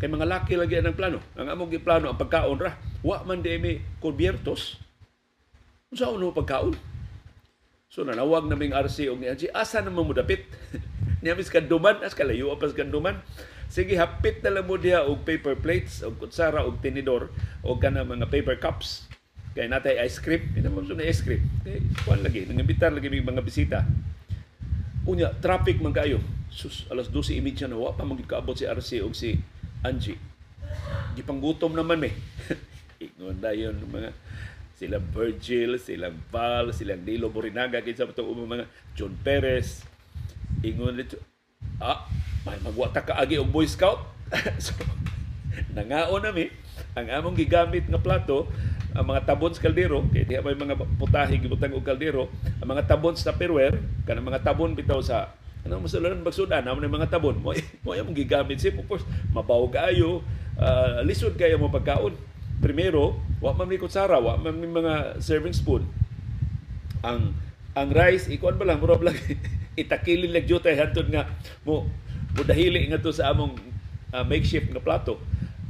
Kay 0.00 0.08
mga 0.08 0.28
laki 0.28 0.56
lagi 0.56 0.80
ang 0.80 0.96
plano. 0.96 1.20
Ang 1.36 1.52
among 1.52 1.68
giplano 1.68 2.08
ang 2.08 2.16
pagkaon 2.16 2.56
ra, 2.56 2.72
wa 3.04 3.20
man 3.24 3.44
di 3.44 3.60
may 3.60 3.84
kubiertos. 4.00 4.80
Unsa 5.92 6.08
uno 6.08 6.32
pagkaon? 6.32 6.72
So 7.92 8.08
nanawag 8.08 8.48
naming 8.48 8.72
RC 8.72 9.12
og 9.12 9.20
ni 9.20 9.28
asa 9.52 9.84
naman 9.84 10.08
mo 10.08 10.16
dapit? 10.16 10.48
Niya 11.20 11.36
mis 11.36 11.52
kanduman, 11.52 12.00
as 12.00 12.16
kalayo 12.16 12.56
pas 12.56 12.72
kanduman. 12.72 13.20
Sige, 13.68 13.92
hapit 14.00 14.40
na 14.40 14.56
lang 14.56 14.64
mo 14.64 14.80
diha 14.80 15.04
og 15.04 15.28
paper 15.28 15.60
plates, 15.60 16.00
og 16.00 16.16
kutsara, 16.16 16.64
og 16.64 16.80
tinidor, 16.80 17.28
og 17.60 17.76
kana 17.76 18.08
mga 18.08 18.32
paper 18.32 18.56
cups 18.56 19.09
kay 19.50 19.66
natay 19.66 19.98
ice 20.06 20.22
cream, 20.22 20.46
ina 20.54 20.70
mo 20.70 20.82
na 20.82 21.02
ice 21.02 21.22
cream. 21.26 21.42
Kay 21.66 21.82
kuan 22.06 22.22
lagi, 22.22 22.46
nangambitar 22.46 22.94
lagi 22.94 23.10
may 23.10 23.22
mga 23.22 23.42
bisita. 23.42 23.82
Unya, 25.08 25.34
traffic 25.42 25.82
man 25.82 25.90
kayo. 25.96 26.22
Sus, 26.50 26.86
alas 26.90 27.10
12:30 27.10 27.70
na 27.70 27.78
wa 27.78 27.94
pa 27.94 28.06
magkaabot 28.06 28.54
si 28.54 28.66
RC 28.66 28.90
og 29.02 29.14
si 29.14 29.38
Angie. 29.82 30.18
Gipanggutom 31.18 31.74
naman 31.74 31.98
me. 31.98 32.10
Ingon 33.04 33.38
na 33.40 33.50
yun 33.54 33.74
mga 33.90 34.12
silang 34.80 35.06
Virgil, 35.12 35.76
silang 35.76 36.16
Val, 36.32 36.72
silang 36.72 37.04
Dilo 37.04 37.28
Borinaga, 37.28 37.84
kinsa 37.84 38.08
pa 38.08 38.16
itong 38.16 38.48
mga 38.48 38.66
John 38.96 39.12
Perez. 39.20 39.84
Ingon 40.64 40.96
nito, 40.96 41.20
ah, 41.80 42.08
may 42.48 42.56
magwata 42.64 43.04
ka 43.04 43.20
agi 43.20 43.36
og 43.36 43.52
Boy 43.52 43.68
Scout. 43.68 44.00
so, 44.64 44.72
nangao 45.74 46.16
nami 46.22 46.48
ang 46.94 47.06
among 47.10 47.36
gigamit 47.36 47.86
nga 47.86 48.00
plato 48.00 48.48
ang 48.90 49.06
mga 49.06 49.22
tabon 49.22 49.54
sa 49.54 49.62
kaldero 49.62 50.02
kay 50.10 50.26
diha 50.26 50.42
may 50.42 50.58
mga 50.58 50.74
putahe 50.98 51.38
gibutang 51.38 51.70
og 51.74 51.86
kaldero 51.86 52.26
ang 52.58 52.68
mga 52.68 52.90
tabon 52.90 53.14
sa 53.14 53.30
tupperware 53.30 53.78
kanang 54.02 54.26
mga 54.26 54.42
tabon 54.42 54.74
bitaw 54.74 54.98
sa 54.98 55.30
ano 55.60 55.84
masularan 55.84 56.24
bagsudan 56.24 56.64
amo 56.64 56.80
mga 56.80 57.12
tabon. 57.12 57.36
Mo 57.38 57.52
mo 57.84 57.92
yung 57.92 58.16
gigamit 58.16 58.58
si 58.60 58.72
of 58.72 58.84
course 58.88 59.04
mabaw 59.30 59.68
kayo 59.68 60.24
uh, 60.56 61.04
lisod 61.04 61.36
kayo 61.36 61.60
mo 61.60 61.68
pagkaon. 61.68 62.16
Primero 62.60 63.16
wa 63.40 63.52
man 63.56 63.68
mi 63.68 63.80
kutsara 63.80 64.16
wa 64.20 64.36
man 64.40 64.56
mga 64.56 65.20
serving 65.20 65.52
spoon. 65.52 65.84
Ang 67.04 67.36
ang 67.76 67.88
rice 67.92 68.28
ikuan 68.32 68.58
ba 68.58 68.66
lang 68.66 68.80
mura 68.80 68.98
lang 68.98 69.16
itakili 69.80 70.26
lang 70.26 70.44
jutay 70.48 70.74
hantud 70.74 71.06
nga 71.08 71.28
mo 71.62 71.86
mudahili 72.34 72.90
nga 72.90 73.00
to 73.00 73.14
sa 73.14 73.30
among 73.30 73.54
uh, 74.12 74.24
makeshift 74.24 74.72
nga 74.72 74.82
plato. 74.82 75.20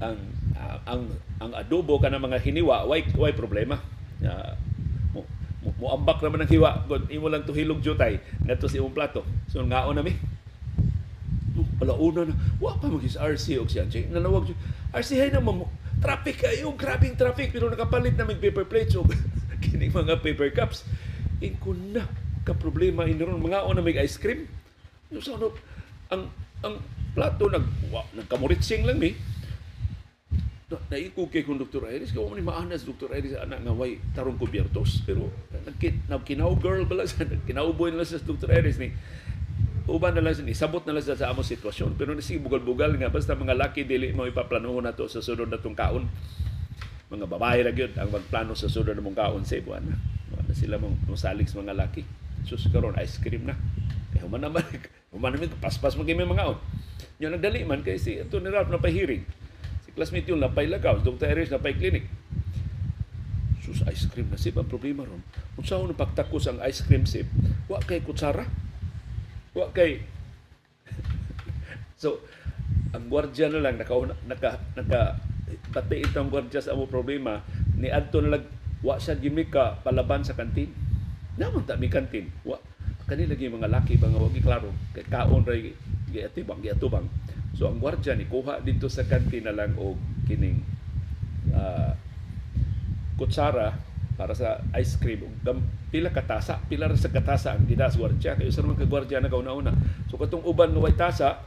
Ang 0.01 0.40
uh, 0.61 0.79
ang 0.85 1.03
ang 1.41 1.53
adobo 1.57 1.97
kana 1.97 2.21
mga 2.21 2.39
hiniwa 2.45 2.85
way 2.85 3.09
way 3.17 3.33
problema? 3.33 3.81
Uh, 4.21 4.53
mo, 5.17 5.25
mo, 5.65 5.69
mo 5.81 5.87
ambak 5.97 6.21
naman 6.21 6.45
ang 6.45 6.51
hiwa. 6.53 6.85
Kun 6.85 7.09
imo 7.09 7.33
lang 7.33 7.49
tuhilog 7.49 7.81
jutay. 7.81 8.21
Ngadto 8.45 8.69
sa 8.69 8.77
imong 8.77 8.95
plato. 8.95 9.25
So 9.49 9.65
ngaon 9.65 9.97
na 9.97 10.05
mi. 10.05 10.13
Wala 11.81 11.97
una 11.97 12.29
na. 12.29 12.35
Wa 12.61 12.77
pa 12.77 12.93
magis 12.93 13.17
RC 13.17 13.57
og 13.57 13.73
siya. 13.73 13.89
Nanawag 14.13 14.53
RC 14.93 15.11
hay 15.17 15.33
na 15.33 15.41
mo. 15.41 15.73
Traffic 16.01 16.45
kayo 16.45 16.77
grabing 16.77 17.17
traffic. 17.17 17.53
Pero 17.57 17.73
nakapalit 17.73 18.17
na 18.21 18.29
mig 18.29 18.41
paper 18.41 18.69
plates 18.69 18.97
og 18.97 19.09
kini 19.65 19.89
mga 19.89 20.21
paper 20.21 20.53
cups. 20.53 20.85
In 21.41 21.57
na 21.97 22.05
ka 22.45 22.53
problema 22.53 23.09
iniron 23.09 23.41
mga 23.41 23.65
ona 23.65 23.81
mig 23.81 23.97
ice 23.97 24.21
cream. 24.21 24.45
No 25.11 25.25
so, 25.25 25.35
ano, 25.35 25.57
ang 26.13 26.29
ang 26.61 26.77
plato 27.17 27.49
nag 27.49 27.65
wa, 27.89 28.05
nagkamuritsing 28.15 28.85
lang 28.85 29.01
mi. 29.01 29.17
na, 29.17 29.30
naiko 30.71 31.27
kay 31.27 31.43
kung 31.43 31.59
Dr. 31.59 31.83
Iris, 31.91 32.15
kaya 32.15 32.31
ni 32.39 32.47
maanas 32.47 32.87
Dr. 32.87 33.11
Iris 33.11 33.35
anak 33.35 33.67
nga 33.67 33.75
way 33.75 33.99
tarong 34.15 34.39
kubyertos. 34.39 35.03
Pero 35.03 35.27
nagkinaw 36.07 36.55
girl 36.63 36.87
bala 36.87 37.11
sa 37.11 37.27
nagkinauboy 37.27 37.91
nila 37.91 38.07
sa 38.07 38.23
Dr. 38.23 38.55
Iris 38.55 38.79
ni 38.79 38.95
uban 39.91 40.15
na 40.15 40.23
lang 40.23 40.39
sa 40.39 40.47
sabot 40.55 40.87
na 40.87 40.95
lang 40.95 41.03
sa, 41.03 41.19
sa 41.19 41.35
among 41.35 41.43
sitwasyon. 41.43 41.99
Pero 41.99 42.15
nasi 42.15 42.39
bugal-bugal 42.39 42.95
nga 42.95 43.11
basta 43.11 43.35
mga 43.35 43.59
laki 43.59 43.83
dili 43.83 44.15
mo 44.15 44.31
ipaplanuhon 44.31 44.87
na 44.87 44.95
to 44.95 45.11
sa 45.11 45.19
sunod 45.19 45.51
na 45.51 45.59
tong 45.59 45.75
kaon. 45.75 46.07
Mga 47.11 47.27
babae 47.27 47.67
ra 47.67 47.75
gyud 47.75 47.99
ang 47.99 48.15
magplano 48.15 48.55
sa 48.55 48.71
sunod 48.71 48.95
na 48.95 49.03
mong 49.03 49.19
kaon 49.19 49.43
sa 49.43 49.59
ibuan 49.59 49.83
na. 49.83 49.99
na 50.39 50.55
sila 50.55 50.79
mong 50.79 51.11
musalig 51.11 51.51
sa 51.51 51.59
mga 51.59 51.75
laki. 51.75 52.07
Sus 52.47 52.71
karon 52.71 52.95
ice 53.03 53.19
cream 53.19 53.51
na. 53.51 53.59
Kaya 54.15 54.31
human 54.31 54.47
naman, 54.47 54.63
human 55.11 55.35
naman, 55.35 55.51
paspas 55.59 55.99
mo 55.99 56.07
mga 56.07 56.23
mga 56.23 56.47
on. 56.47 56.59
Yung 57.19 57.35
nagdali 57.35 57.67
man 57.67 57.83
kay 57.83 57.99
si 57.99 58.23
ito 58.23 58.39
ni 58.39 58.49
Ralph 58.49 58.71
na 58.71 58.79
pahiring 58.79 59.40
classmate 59.95 60.31
yung 60.31 60.43
lapay 60.43 60.67
lagaw, 60.71 61.01
Dr. 61.03 61.31
Eres 61.31 61.53
lapay 61.53 61.75
clinic. 61.77 62.07
Sus 63.61 63.85
ice 63.87 64.09
cream 64.09 64.33
na 64.33 64.41
sip 64.41 64.57
ang 64.57 64.67
problema 64.67 65.05
ron. 65.05 65.21
Kung 65.55 65.67
saan 65.67 65.87
na 65.87 65.97
pagtakos 65.97 66.49
ang 66.49 66.59
ice 66.65 66.83
cream 66.87 67.05
sip, 67.05 67.29
wa 67.69 67.79
kay 67.83 68.01
kutsara. 68.01 68.49
Wa 69.53 69.69
kay 69.71 70.01
So, 72.03 72.25
ang 72.91 73.07
gwardiya 73.07 73.53
na 73.53 73.63
lang 73.63 73.79
naka 73.79 73.95
naka 74.27 74.51
naka 74.75 75.01
pati 75.71 76.03
itong 76.03 76.33
gwardiya 76.33 76.59
sa 76.59 76.75
amo 76.75 76.91
problema 76.91 77.39
ni 77.79 77.87
adto 77.87 78.19
na 78.19 78.35
lag 78.35 78.45
wa 78.83 78.99
siya 78.99 79.15
gimik 79.15 79.55
ka 79.55 79.79
palaban 79.85 80.27
sa 80.27 80.35
kantin. 80.35 80.73
Naman 81.39 81.69
ta 81.69 81.79
mi 81.79 81.87
kantin. 81.87 82.27
Wa 82.43 82.59
kanila 83.07 83.35
lagi 83.35 83.51
mga 83.51 83.71
laki 83.71 83.95
ba 83.99 84.07
nga 84.07 84.23
wagi 84.23 84.43
klaro 84.43 84.71
kay 84.95 85.03
kaon 85.07 85.43
ray 85.43 85.75
giatibang 86.11 86.63
giatubang 86.63 87.07
So 87.55 87.67
ang 87.67 87.83
gwardya 87.83 88.15
ni 88.15 88.31
kuha 88.31 88.63
dito 88.63 88.87
sa 88.87 89.03
kantina 89.07 89.51
lang 89.51 89.75
og 89.75 89.99
kining 90.31 90.63
uh, 91.51 91.93
kutsara 93.19 93.75
para 94.15 94.37
sa 94.37 94.61
ice 94.79 95.01
cream. 95.01 95.27
Ug 95.27 95.59
pila 95.91 96.15
ka 96.15 96.23
tasa 96.23 96.63
pila 96.71 96.87
ra 96.87 96.95
sa 96.95 97.11
katasa 97.11 97.57
ang 97.57 97.67
gidas 97.67 97.99
gwardya. 97.99 98.39
Kay 98.39 98.49
usa 98.49 98.63
man 98.63 98.79
ka 98.79 98.87
gwardya 98.87 99.19
na 99.19 99.33
kauna-una. 99.33 99.75
So 100.09 100.21
katong 100.21 100.47
uban 100.47 100.77
nga 100.77 101.09
tasa 101.11 101.43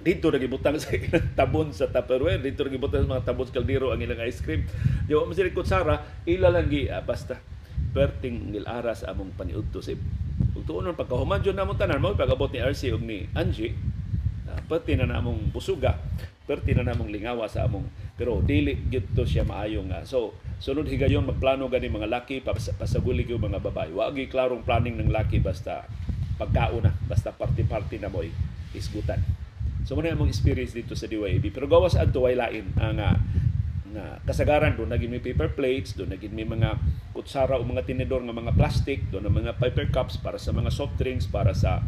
dito 0.00 0.32
nagibutang 0.32 0.80
sa 0.80 0.96
tabon 1.38 1.76
sa 1.76 1.92
Tupperware 1.92 2.40
dito 2.40 2.64
nagibutang 2.64 3.04
sa 3.04 3.10
mga 3.12 3.26
tabon 3.28 3.44
sa 3.48 3.54
kaldero 3.60 3.92
ang 3.92 4.00
ilang 4.00 4.20
ice 4.26 4.44
cream. 4.44 4.66
Di 5.08 5.16
mo 5.16 5.32
sila 5.32 5.50
kutsara 5.52 5.96
ila 6.28 6.52
lang 6.52 6.68
gi 6.68 6.88
uh, 6.88 7.00
basta 7.02 7.40
perting 7.90 8.54
nilara 8.54 8.94
sa 8.94 9.10
among 9.10 9.34
paniudto 9.34 9.82
sib. 9.82 9.98
Ug 10.54 10.62
tuon 10.64 10.92
pagkahuman 10.94 11.42
jud 11.42 11.56
namon 11.56 11.74
tanan 11.74 11.98
mo 11.98 12.14
pagabot 12.14 12.48
ni 12.52 12.62
RC 12.62 12.94
ug 12.94 13.02
ni 13.02 13.26
Angie 13.34 13.74
perti 14.70 14.94
na 14.94 15.10
namong 15.10 15.50
busuga 15.50 15.98
perti 16.50 16.74
na 16.74 16.82
namong 16.82 17.10
lingawa 17.14 17.46
sa 17.46 17.66
among 17.66 17.86
pero 18.18 18.42
dili 18.42 18.74
gyud 18.90 19.14
to 19.14 19.22
siya 19.22 19.46
maayo 19.46 19.86
nga 19.86 20.02
so 20.02 20.34
sunod 20.58 20.90
higayon 20.90 21.22
magplano 21.22 21.70
gani 21.70 21.86
mga 21.86 22.10
laki 22.10 22.42
pasaguli 22.76 23.24
gyud 23.24 23.40
mga 23.40 23.64
babae. 23.64 23.94
Wa 23.96 24.12
gi 24.12 24.28
klarong 24.28 24.66
planning 24.66 24.98
ng 24.98 25.08
laki 25.14 25.38
basta 25.38 25.88
pagkauna 26.36 26.90
basta 27.06 27.30
party-party 27.30 28.02
na 28.02 28.12
moy 28.12 28.28
isgutan. 28.76 29.22
So 29.88 29.96
mo 29.96 30.04
na 30.04 30.12
experience 30.28 30.76
dito 30.76 30.92
sa 30.98 31.08
DYAB 31.08 31.48
pero 31.54 31.64
gawas 31.70 31.96
adto 31.96 32.28
way 32.28 32.36
lain 32.36 32.68
ang 32.76 33.00
uh, 33.00 33.16
nga 33.90 34.22
kasagaran 34.22 34.78
do 34.78 34.86
naging 34.86 35.10
may 35.10 35.18
paper 35.18 35.50
plates 35.50 35.98
do 35.98 36.06
naging 36.06 36.30
may 36.30 36.46
mga 36.46 36.78
kutsara 37.10 37.58
o 37.58 37.66
mga 37.66 37.86
tinidor 37.88 38.22
nga 38.22 38.36
mga 38.36 38.54
plastic 38.54 39.02
do 39.10 39.18
na 39.18 39.32
mga 39.32 39.58
paper 39.58 39.90
cups 39.90 40.14
para 40.18 40.38
sa 40.38 40.54
mga 40.54 40.70
soft 40.70 40.94
drinks 40.94 41.26
para 41.26 41.50
sa 41.56 41.82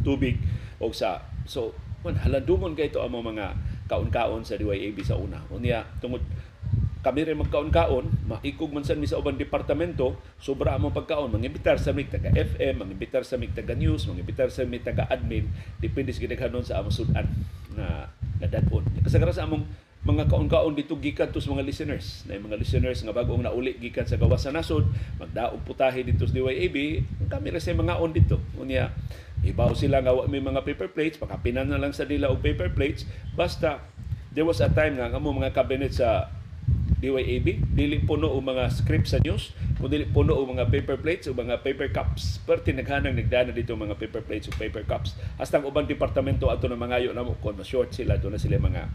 tubig 0.00 0.40
o 0.80 0.94
sa 0.96 1.33
So, 1.44 1.76
man, 2.04 2.20
halandumon 2.20 2.76
kay 2.76 2.92
ito 2.92 3.00
ang 3.00 3.12
mga 3.16 3.56
kaon-kaon 3.88 4.44
sa 4.44 4.56
DYAB 4.56 5.00
sa 5.04 5.16
una. 5.16 5.40
Unya, 5.52 5.84
tungod 6.00 6.24
kami 7.04 7.20
rin 7.20 7.36
magkaon-kaon, 7.36 8.24
maikog 8.24 8.72
man 8.72 8.80
sa 8.80 8.96
sa 8.96 9.20
ubang 9.20 9.36
departamento, 9.36 10.16
sobra 10.40 10.72
among 10.72 10.96
pagkaon, 10.96 11.28
mangimbitar 11.28 11.76
sa 11.76 11.92
mig 11.92 12.08
taga 12.08 12.32
FM, 12.32 12.80
mangimbitar 12.80 13.28
sa 13.28 13.36
mig 13.36 13.52
taga 13.52 13.76
news, 13.76 14.08
mangimbitar 14.08 14.48
sa 14.48 14.64
mig 14.64 14.80
taga 14.80 15.04
admin, 15.12 15.44
depende 15.84 16.16
sa 16.16 16.24
gidaghanon 16.24 16.64
sa 16.64 16.80
among 16.80 16.96
sudan 16.96 17.28
na 17.76 18.08
nadadon. 18.40 18.88
Kasagara 19.04 19.36
sa 19.36 19.44
among 19.44 19.68
mga 20.04 20.32
kaon-kaon 20.32 20.72
dito 20.72 20.96
gikan 20.96 21.28
to 21.28 21.44
sa 21.44 21.52
mga 21.52 21.64
listeners. 21.64 22.24
Na 22.24 22.40
mga 22.40 22.56
listeners 22.56 23.00
nga 23.04 23.12
bagong 23.12 23.44
nauli 23.44 23.76
gikan 23.76 24.08
sa 24.08 24.16
gawas 24.16 24.40
sa 24.40 24.52
nasod, 24.52 24.88
magdaog 25.20 25.60
putahe 25.68 26.08
dito 26.08 26.24
sa 26.24 26.32
DYAB, 26.32 27.04
kami 27.28 27.52
ra 27.52 27.60
sa 27.60 27.76
mga 27.76 28.00
on 28.00 28.16
dito. 28.16 28.40
Unya, 28.56 28.88
Ibaw 29.44 29.76
sila 29.76 30.00
nga 30.00 30.12
may 30.24 30.40
mga 30.40 30.64
paper 30.64 30.90
plates, 30.90 31.20
pakapinan 31.20 31.68
na 31.68 31.76
lang 31.76 31.92
sa 31.92 32.08
dila 32.08 32.32
og 32.32 32.40
paper 32.40 32.72
plates. 32.72 33.04
Basta, 33.36 33.84
there 34.32 34.48
was 34.48 34.64
a 34.64 34.72
time 34.72 34.96
nga 34.96 35.20
mo 35.20 35.36
mga 35.36 35.52
cabinet 35.52 35.92
sa 35.92 36.32
DYAB, 37.04 37.76
dili 37.76 38.00
puno 38.00 38.32
o 38.32 38.40
mga 38.40 38.72
script 38.72 39.12
sa 39.12 39.20
news, 39.20 39.52
kung 39.76 39.92
dili 39.92 40.08
puno 40.08 40.32
o 40.32 40.48
mga 40.48 40.72
paper 40.72 40.96
plates 40.96 41.28
o 41.28 41.36
mga 41.36 41.60
paper 41.60 41.92
cups. 41.92 42.40
Perti 42.48 42.72
naghanang 42.72 43.12
nagdana 43.12 43.52
dito 43.52 43.76
mga 43.76 44.00
paper 44.00 44.24
plates 44.24 44.48
o 44.48 44.56
paper 44.56 44.88
cups. 44.88 45.12
Hasta 45.36 45.60
ang 45.60 45.68
ubang 45.68 45.84
departamento 45.84 46.48
ato 46.48 46.64
na 46.64 46.80
mga 46.80 47.12
na 47.12 47.20
mo, 47.20 47.36
kung 47.44 47.60
short 47.60 47.92
sila, 47.92 48.16
doon 48.16 48.36
na 48.36 48.40
sila 48.40 48.56
mga 48.56 48.88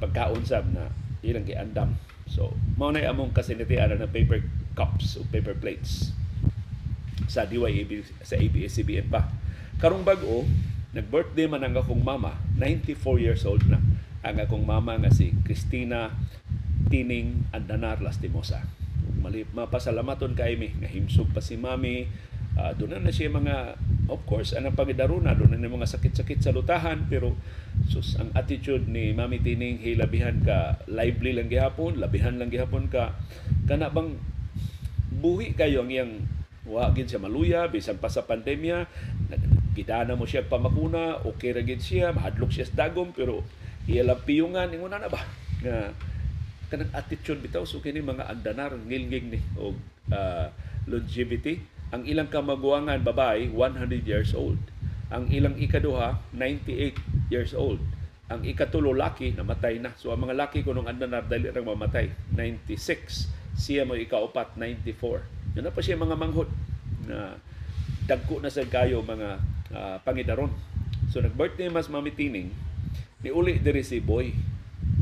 pagkaon 0.00 0.40
sab 0.48 0.64
na 0.72 0.88
ilang 1.20 1.44
giandam. 1.44 1.92
So, 2.24 2.56
mao 2.80 2.88
na 2.88 3.04
among 3.04 3.36
kasinitian 3.36 4.00
na 4.00 4.08
paper 4.08 4.40
cups 4.72 5.20
o 5.20 5.28
paper 5.28 5.58
plates 5.60 6.16
sa 7.28 7.44
DYAB, 7.44 8.02
sa 8.24 8.40
ABS-CBN 8.40 9.12
pa. 9.12 9.28
Karong 9.80 10.04
bag-o, 10.04 10.44
nag-birthday 10.92 11.48
man 11.48 11.64
ang 11.64 11.72
akong 11.72 12.04
mama, 12.04 12.36
94 12.60 13.16
years 13.16 13.48
old 13.48 13.64
na. 13.64 13.80
Ang 14.20 14.36
akong 14.44 14.60
mama 14.60 15.00
nga 15.00 15.08
si 15.08 15.32
Christina 15.40 16.12
Tining 16.92 17.48
Andanar 17.48 18.04
Lastimosa. 18.04 18.60
Mali, 19.24 19.48
mapasalamaton 19.48 20.36
kay 20.36 20.60
mi 20.60 20.76
nga 20.76 20.84
himsog 20.84 21.32
pa 21.32 21.40
si 21.40 21.56
mami. 21.56 22.04
Uh, 22.60 22.76
doon 22.76 23.00
na 23.00 23.08
siya 23.08 23.32
mga 23.32 23.80
of 24.12 24.20
course 24.28 24.52
anang 24.52 24.76
pagidaruna 24.76 25.32
doon 25.32 25.56
na 25.56 25.70
mga 25.70 25.88
sakit-sakit 25.96 26.44
sa 26.44 26.52
lutahan 26.52 27.06
pero 27.06 27.38
sus 27.86 28.18
ang 28.18 28.34
attitude 28.34 28.90
ni 28.90 29.14
Mami 29.14 29.38
Tining 29.38 29.78
hey 29.78 29.94
labihan 29.94 30.34
ka 30.42 30.82
lively 30.90 31.30
lang 31.30 31.46
gihapon 31.46 32.02
labihan 32.02 32.34
lang 32.42 32.50
gihapon 32.50 32.90
ka 32.90 33.14
kana 33.70 33.94
bang 33.94 34.18
buhi 35.14 35.54
kayo 35.54 35.86
ang 35.86 35.94
iyang 35.94 36.12
wa 36.66 36.90
gid 36.90 37.06
siya 37.06 37.22
maluya 37.22 37.70
bisan 37.70 38.02
pa 38.02 38.10
sa 38.10 38.26
pandemya 38.26 38.90
gidana 39.80 40.12
mo 40.12 40.28
siya 40.28 40.44
pamakuna 40.44 41.24
okay 41.24 41.56
ra 41.56 41.64
gid 41.64 41.80
siya 41.80 42.12
mahadlok 42.12 42.52
siya 42.52 42.68
sa 42.68 42.84
dagom 42.84 43.16
pero 43.16 43.40
iya 43.88 44.04
lang 44.04 44.20
piyungan 44.20 44.68
ingon 44.76 44.92
na 44.92 45.08
ba 45.08 45.24
nga 45.64 45.96
kanang 46.68 46.92
attitude 46.92 47.40
bitaw 47.40 47.64
so 47.64 47.80
kini 47.80 48.04
mga 48.04 48.28
andanar 48.28 48.76
ngilngig 48.76 49.32
ni 49.32 49.40
og 49.56 49.74
uh, 50.12 50.52
longevity 50.84 51.64
ang 51.90 52.04
ilang 52.04 52.28
kamaguangan 52.28 53.00
babae 53.00 53.48
100 53.48 54.04
years 54.04 54.36
old 54.36 54.60
ang 55.08 55.26
ilang 55.32 55.56
ikaduha 55.56 56.20
98 56.36 57.32
years 57.32 57.56
old 57.56 57.80
ang 58.30 58.46
ikatulo 58.46 58.94
laki 58.94 59.34
namatay 59.34 59.82
na. 59.82 59.90
So 59.98 60.14
ang 60.14 60.22
mga 60.22 60.38
laki 60.38 60.62
ko 60.62 60.70
nung 60.70 60.86
andanar 60.86 61.26
dali 61.26 61.50
ra 61.50 61.58
mamatay. 61.58 62.14
96. 62.38 63.26
Siya 63.58 63.82
mo 63.82 63.98
ikaupat 63.98 64.54
94. 64.54 65.58
Yun 65.58 65.66
na 65.66 65.74
pa 65.74 65.82
siya 65.82 65.98
mga 65.98 66.14
manghod 66.14 66.46
na 67.10 67.34
dagko 68.06 68.38
na 68.38 68.46
sa 68.46 68.62
kayo 68.62 69.02
mga 69.02 69.42
uh, 69.74 69.98
pangidaron. 70.02 70.52
So 71.10 71.18
nag-birthday 71.22 71.70
mas 71.70 71.90
mamitining 71.90 72.54
ni 73.20 73.30
uli 73.30 73.58
diri 73.58 73.82
si 73.82 73.98
Boy. 73.98 74.32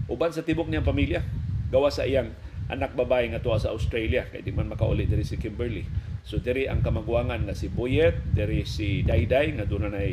Uban 0.08 0.32
sa 0.32 0.42
tibok 0.42 0.66
niyang 0.66 0.86
pamilya 0.86 1.20
gawa 1.68 1.92
sa 1.92 2.08
iyang 2.08 2.32
anak 2.68 2.92
babae 2.92 3.32
nga 3.32 3.40
tuwa 3.40 3.56
sa 3.56 3.72
Australia 3.72 4.28
kay 4.28 4.44
di 4.44 4.52
man 4.52 4.68
makauli 4.68 5.08
diri 5.08 5.24
si 5.24 5.40
Kimberly. 5.40 5.88
So 6.28 6.36
diri 6.36 6.68
ang 6.68 6.84
kamagwangan 6.84 7.48
nga 7.48 7.56
si 7.56 7.72
Boyet, 7.72 8.20
diri 8.36 8.68
si 8.68 9.00
Dayday 9.00 9.56
nga 9.56 9.64
doon 9.64 9.88
na 9.88 10.04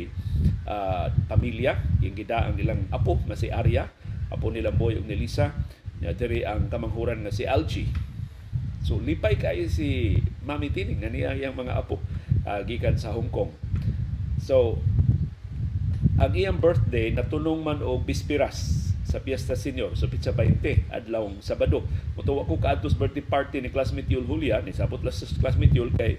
uh, 0.64 1.12
pamilya, 1.28 1.76
yung 2.00 2.16
gida 2.16 2.48
ang 2.48 2.56
ilang 2.56 2.88
apo 2.88 3.20
nga 3.28 3.36
si 3.36 3.52
Arya, 3.52 3.92
apo 4.32 4.48
nilang 4.48 4.80
Boy 4.80 4.96
ug 4.96 5.04
ni 5.04 5.16
Lisa. 5.20 5.52
Ya 6.00 6.16
diri 6.16 6.44
ang 6.48 6.72
kamanghuran 6.72 7.24
nga 7.24 7.32
si 7.32 7.44
Algie. 7.44 7.92
So 8.84 8.96
lipay 9.00 9.36
kay 9.36 9.68
si 9.68 10.16
Mami 10.44 10.72
Tining 10.72 11.04
nga 11.04 11.12
niya 11.12 11.52
mga 11.52 11.76
apo 11.76 12.00
uh, 12.48 12.60
gikan 12.64 12.96
sa 12.96 13.12
Hong 13.12 13.28
Kong. 13.28 13.52
So 14.40 14.80
ang 16.16 16.32
iyang 16.32 16.56
birthday 16.56 17.12
natulong 17.12 17.60
man 17.60 17.84
og 17.84 18.08
bispiras 18.08 18.88
sa 19.06 19.22
Fiesta 19.22 19.54
Senior 19.54 19.94
so 19.94 20.10
Pizza 20.10 20.32
20 20.34 20.90
adlaw 20.90 21.28
Sabado. 21.44 21.84
Mutuwa 22.18 22.48
ko 22.48 22.58
kaadtos 22.58 22.96
birthday 22.96 23.22
party 23.22 23.60
ni 23.62 23.70
classmate 23.70 24.10
Yul 24.10 24.26
Julia 24.26 24.64
ni 24.64 24.72
sabot 24.72 24.98
la 25.04 25.12
sa 25.12 25.28
classmate 25.38 25.76
Yul 25.76 25.92
kay 25.94 26.18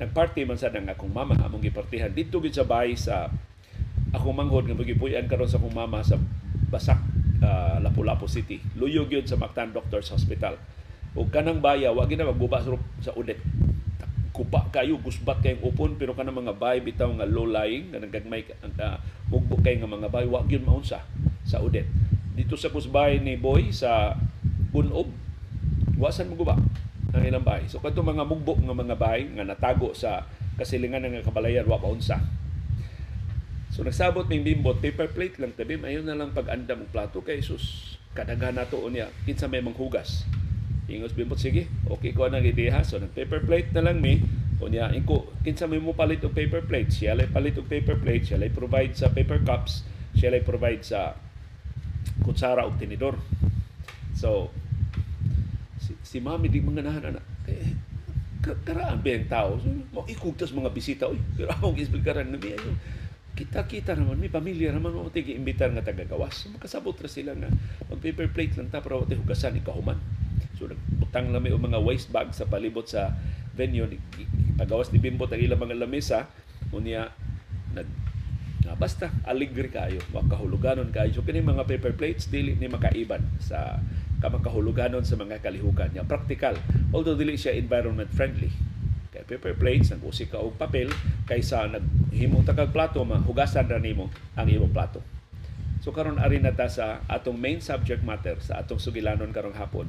nagparty 0.00 0.46
man 0.48 0.56
sa 0.56 0.72
nang 0.72 0.88
akong 0.88 1.12
mama 1.12 1.36
among 1.40 1.60
gipartihan 1.60 2.08
dito 2.08 2.40
gid 2.40 2.56
sa 2.56 2.64
bahay 2.64 2.96
sa 2.96 3.28
akong 4.14 4.32
manghod 4.32 4.64
nga 4.64 4.78
magipuy-an 4.78 5.28
karon 5.28 5.50
sa 5.50 5.58
akong 5.58 5.74
mama 5.74 6.00
sa 6.00 6.16
Basak 6.70 7.02
uh, 7.42 7.82
Lapu-Lapu 7.82 8.30
City. 8.30 8.62
Luyog 8.78 9.10
yun 9.10 9.26
sa 9.26 9.34
Mactan 9.34 9.74
Doctors 9.74 10.06
Hospital. 10.14 10.54
Ug 11.18 11.26
kanang 11.34 11.58
baya 11.58 11.90
wa 11.90 12.06
gina 12.06 12.22
magbuba 12.22 12.62
sa 12.62 13.10
udet 13.18 13.42
kupa 14.40 14.72
kayo 14.72 14.96
gusbat 14.96 15.44
kayong 15.44 15.60
upon 15.60 16.00
pero 16.00 16.16
kanang 16.16 16.40
mga 16.40 16.56
bay 16.56 16.80
bitaw 16.80 17.12
nga 17.12 17.28
low 17.28 17.44
lying 17.44 17.92
nga 17.92 18.00
nagagmay 18.00 18.40
uh, 18.64 18.96
mugbo 19.28 19.60
kay 19.60 19.76
nga 19.76 19.84
mga 19.84 20.08
bay 20.08 20.24
wa 20.24 20.40
gyud 20.48 20.64
maunsa 20.64 21.04
sa 21.44 21.60
udet. 21.60 21.84
Dito 22.32 22.56
sa 22.56 22.72
kusbay 22.72 23.20
ni 23.20 23.36
boy 23.36 23.68
sa 23.68 24.16
Bunob 24.72 25.12
wasan 26.00 26.32
mo 26.32 26.40
guba 26.40 26.56
ang 27.12 27.20
ilang 27.20 27.44
bay 27.44 27.68
so 27.68 27.84
kadto 27.84 28.00
mga 28.00 28.24
mugbo 28.24 28.56
nga 28.56 28.72
mga 28.72 28.96
bay 28.96 29.28
nga 29.36 29.44
natago 29.44 29.92
sa 29.92 30.24
kasilingan 30.56 31.04
nga 31.04 31.28
kabalayan 31.28 31.68
wa 31.68 31.76
maunsa. 31.76 32.16
So 33.68 33.84
nagsabot 33.84 34.24
ning 34.32 34.40
bimbot 34.40 34.80
paper 34.80 35.12
plate 35.12 35.36
lang 35.36 35.52
tabi 35.52 35.76
ayon 35.84 36.08
na 36.08 36.16
lang 36.16 36.32
pag-andam 36.32 36.88
og 36.88 36.90
plato 36.96 37.20
kay 37.20 37.44
sus 37.44 37.92
kadaghan 38.16 38.56
nato 38.56 38.80
unya 38.80 39.12
kinsa 39.28 39.52
may 39.52 39.60
manghugas 39.60 40.24
Ingos 40.90 41.14
bimbot 41.14 41.38
sige, 41.38 41.70
okay 41.86 42.10
ko 42.10 42.26
ang 42.26 42.42
ideya. 42.42 42.82
So 42.82 42.98
nag 42.98 43.14
paper 43.14 43.46
plate 43.46 43.70
na 43.72 43.86
lang 43.86 44.02
mi. 44.02 44.18
Unya 44.60 44.92
inko 44.92 45.32
kinsa 45.40 45.64
may 45.64 45.80
mo 45.80 45.96
palit 45.96 46.20
og 46.20 46.36
paper 46.36 46.68
plate, 46.68 46.92
siya 46.92 47.16
lay 47.16 47.30
palit 47.30 47.56
og 47.56 47.64
paper 47.64 47.96
plate, 47.96 48.28
siya 48.28 48.38
lay 48.42 48.52
provide 48.52 48.92
sa 48.92 49.08
paper 49.08 49.40
cups, 49.40 49.88
siya 50.12 50.36
lay 50.36 50.44
provide 50.44 50.84
sa 50.84 51.16
kutsara 52.20 52.68
ug 52.68 52.76
tinidor. 52.76 53.16
So 54.12 54.52
si, 55.80 55.96
si 56.04 56.18
mami 56.20 56.52
di 56.52 56.60
mga 56.60 56.84
nahan 56.84 57.16
anak. 57.16 57.24
Eh, 57.48 57.72
karaan 58.44 59.00
ba 59.00 59.08
yung 59.08 59.28
tao? 59.32 59.50
So, 59.60 59.68
mo 59.96 60.04
ikugtas 60.04 60.52
mga 60.52 60.72
bisita 60.72 61.08
oy. 61.08 61.20
Pero 61.36 61.48
akong 61.56 61.80
isplikaran 61.80 62.28
na 62.28 62.36
mi 62.36 62.52
kita-kita 63.40 63.96
naman, 63.96 64.20
may 64.20 64.28
pamilya 64.28 64.74
naman 64.74 64.92
mo 64.92 65.08
tigi 65.08 65.32
imbitar 65.32 65.72
nga 65.72 65.80
taga-gawas. 65.80 66.50
Makasabot 66.52 66.92
ra 67.00 67.08
sila 67.08 67.32
nga 67.32 67.48
mag 67.88 68.00
paper 68.02 68.28
plate 68.28 68.60
lang 68.60 68.68
ta 68.68 68.84
pero 68.84 69.08
hugasan 69.08 69.56
ikahuman. 69.56 69.96
So 70.60 70.68
nagbutang 70.68 71.32
na 71.32 71.40
may 71.40 71.56
mga 71.56 71.80
waste 71.80 72.12
bag 72.12 72.36
sa 72.36 72.44
palibot 72.44 72.84
sa 72.84 73.16
venue. 73.56 73.88
Pagawas 74.60 74.92
ni 74.92 75.00
Bimbo 75.00 75.24
ang 75.24 75.40
ilang 75.40 75.56
mga 75.56 75.80
lamesa. 75.80 76.28
Unya, 76.76 77.08
nag 77.72 77.88
na 78.60 78.76
basta 78.76 79.08
aligri 79.24 79.72
kayo. 79.72 80.04
Makahuluganon 80.12 80.92
kayo. 80.92 81.08
So 81.16 81.24
kini 81.24 81.40
mga 81.40 81.64
paper 81.64 81.96
plates 81.96 82.28
dili 82.28 82.60
ni 82.60 82.68
makaiban 82.68 83.24
sa 83.40 83.80
kamakahuluganon 84.20 85.00
sa 85.00 85.16
mga 85.16 85.40
kalihukan. 85.40 85.96
Niya 85.96 86.04
practical. 86.04 86.60
Although 86.92 87.16
dili 87.16 87.40
siya 87.40 87.56
environment 87.56 88.12
friendly. 88.12 88.52
Kay 89.16 89.24
paper 89.24 89.56
plates 89.56 89.96
ang 89.96 90.04
usi 90.04 90.28
ka 90.28 90.44
og 90.44 90.60
papel 90.60 90.92
kaysa 91.24 91.72
naghimo 91.72 92.44
ta 92.44 92.52
kag 92.52 92.70
plato 92.70 93.00
mahugasan 93.00 93.64
ra 93.64 93.80
nimo 93.80 94.12
ang 94.36 94.46
imong 94.46 94.76
plato. 94.76 95.00
So 95.80 95.96
karon 95.96 96.20
ari 96.20 96.36
na 96.36 96.52
ta 96.52 96.68
sa 96.68 97.00
atong 97.08 97.40
main 97.40 97.64
subject 97.64 98.04
matter 98.04 98.36
sa 98.44 98.60
atong 98.60 98.76
sugilanon 98.76 99.32
karong 99.32 99.56
hapon 99.56 99.88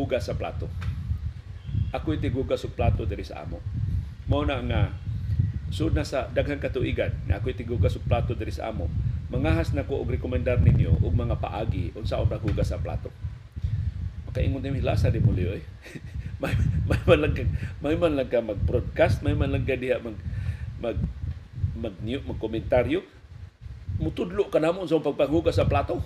hugas 0.00 0.24
sa 0.24 0.32
plato. 0.32 0.64
Ako 1.92 2.16
iti 2.16 2.32
hugas 2.32 2.64
sa 2.64 2.72
plato 2.72 3.04
diri 3.04 3.20
sa 3.20 3.44
amo. 3.44 3.60
Mao 4.24 4.48
na 4.48 4.64
nga 4.64 4.96
sud 5.68 5.92
na 5.92 6.02
sa 6.02 6.26
daghang 6.32 6.58
katuigan 6.58 7.12
na 7.28 7.36
ako 7.36 7.52
iti 7.52 7.68
hugas 7.68 7.94
sa 7.94 8.00
plato 8.00 8.32
diri 8.32 8.48
sa 8.48 8.72
amo. 8.72 8.88
Mangahas 9.28 9.76
na 9.76 9.84
ko 9.84 10.00
og 10.00 10.08
rekomendar 10.08 10.58
ninyo 10.64 11.04
og 11.04 11.12
mga 11.12 11.36
paagi 11.36 11.92
unsa 11.92 12.16
og 12.16 12.32
hugas 12.40 12.72
sa 12.72 12.80
plato. 12.80 13.12
Makaingon 14.24 14.64
din 14.64 14.80
lasa 14.80 15.12
di 15.12 15.20
mo 15.20 15.36
liyoy. 15.36 15.60
may 16.40 16.56
may 16.88 17.00
man 17.04 17.18
lang 17.20 17.34
may 17.84 17.94
man 18.00 18.16
lang 18.16 18.32
ka 18.32 18.40
mag-broadcast, 18.40 19.20
may 19.20 19.36
man 19.36 19.52
lang 19.52 19.68
ka 19.68 19.76
diha 19.76 20.00
mag 20.00 20.16
mag 20.80 20.96
mag 21.76 21.94
mag-komentaryo. 22.00 23.04
Mutudlo 24.00 24.48
ka 24.48 24.56
namo 24.56 24.88
sa 24.88 24.96
pagpaghugas 24.96 25.60
sa 25.60 25.68
plato 25.68 26.00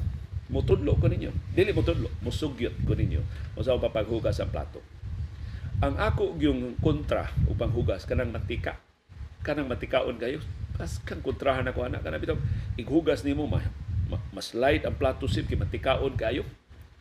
mutudlo 0.53 0.97
ko 1.01 1.09
ninyo. 1.09 1.31
Dili 1.57 1.73
mutudlo, 1.73 2.13
musugyot 2.21 2.85
ko 2.85 2.93
ninyo. 2.93 3.21
Usa 3.57 3.77
pa 3.81 3.93
paghugas 3.93 4.41
ang 4.41 4.53
plato. 4.53 4.81
Ang 5.81 5.97
ako 5.99 6.39
yung 6.41 6.79
kontra 6.81 7.29
upang 7.49 7.73
hugas 7.73 8.05
kanang 8.05 8.33
matika. 8.33 8.81
Kanang 9.45 9.69
matikaon 9.69 10.17
kayo. 10.21 10.41
Pas 10.75 10.91
kang 11.07 11.23
kontrahan 11.23 11.69
ako 11.69 11.87
anak 11.87 12.03
kana 12.03 12.19
bitaw 12.19 12.39
ighugas 12.75 13.23
nimo 13.23 13.47
ma, 13.47 13.63
ma, 14.11 14.19
mas 14.35 14.57
light 14.59 14.83
ang 14.83 14.99
plato 14.99 15.31
sip 15.31 15.47
kay 15.47 15.59
matikaon 15.59 16.15
kayo. 16.19 16.43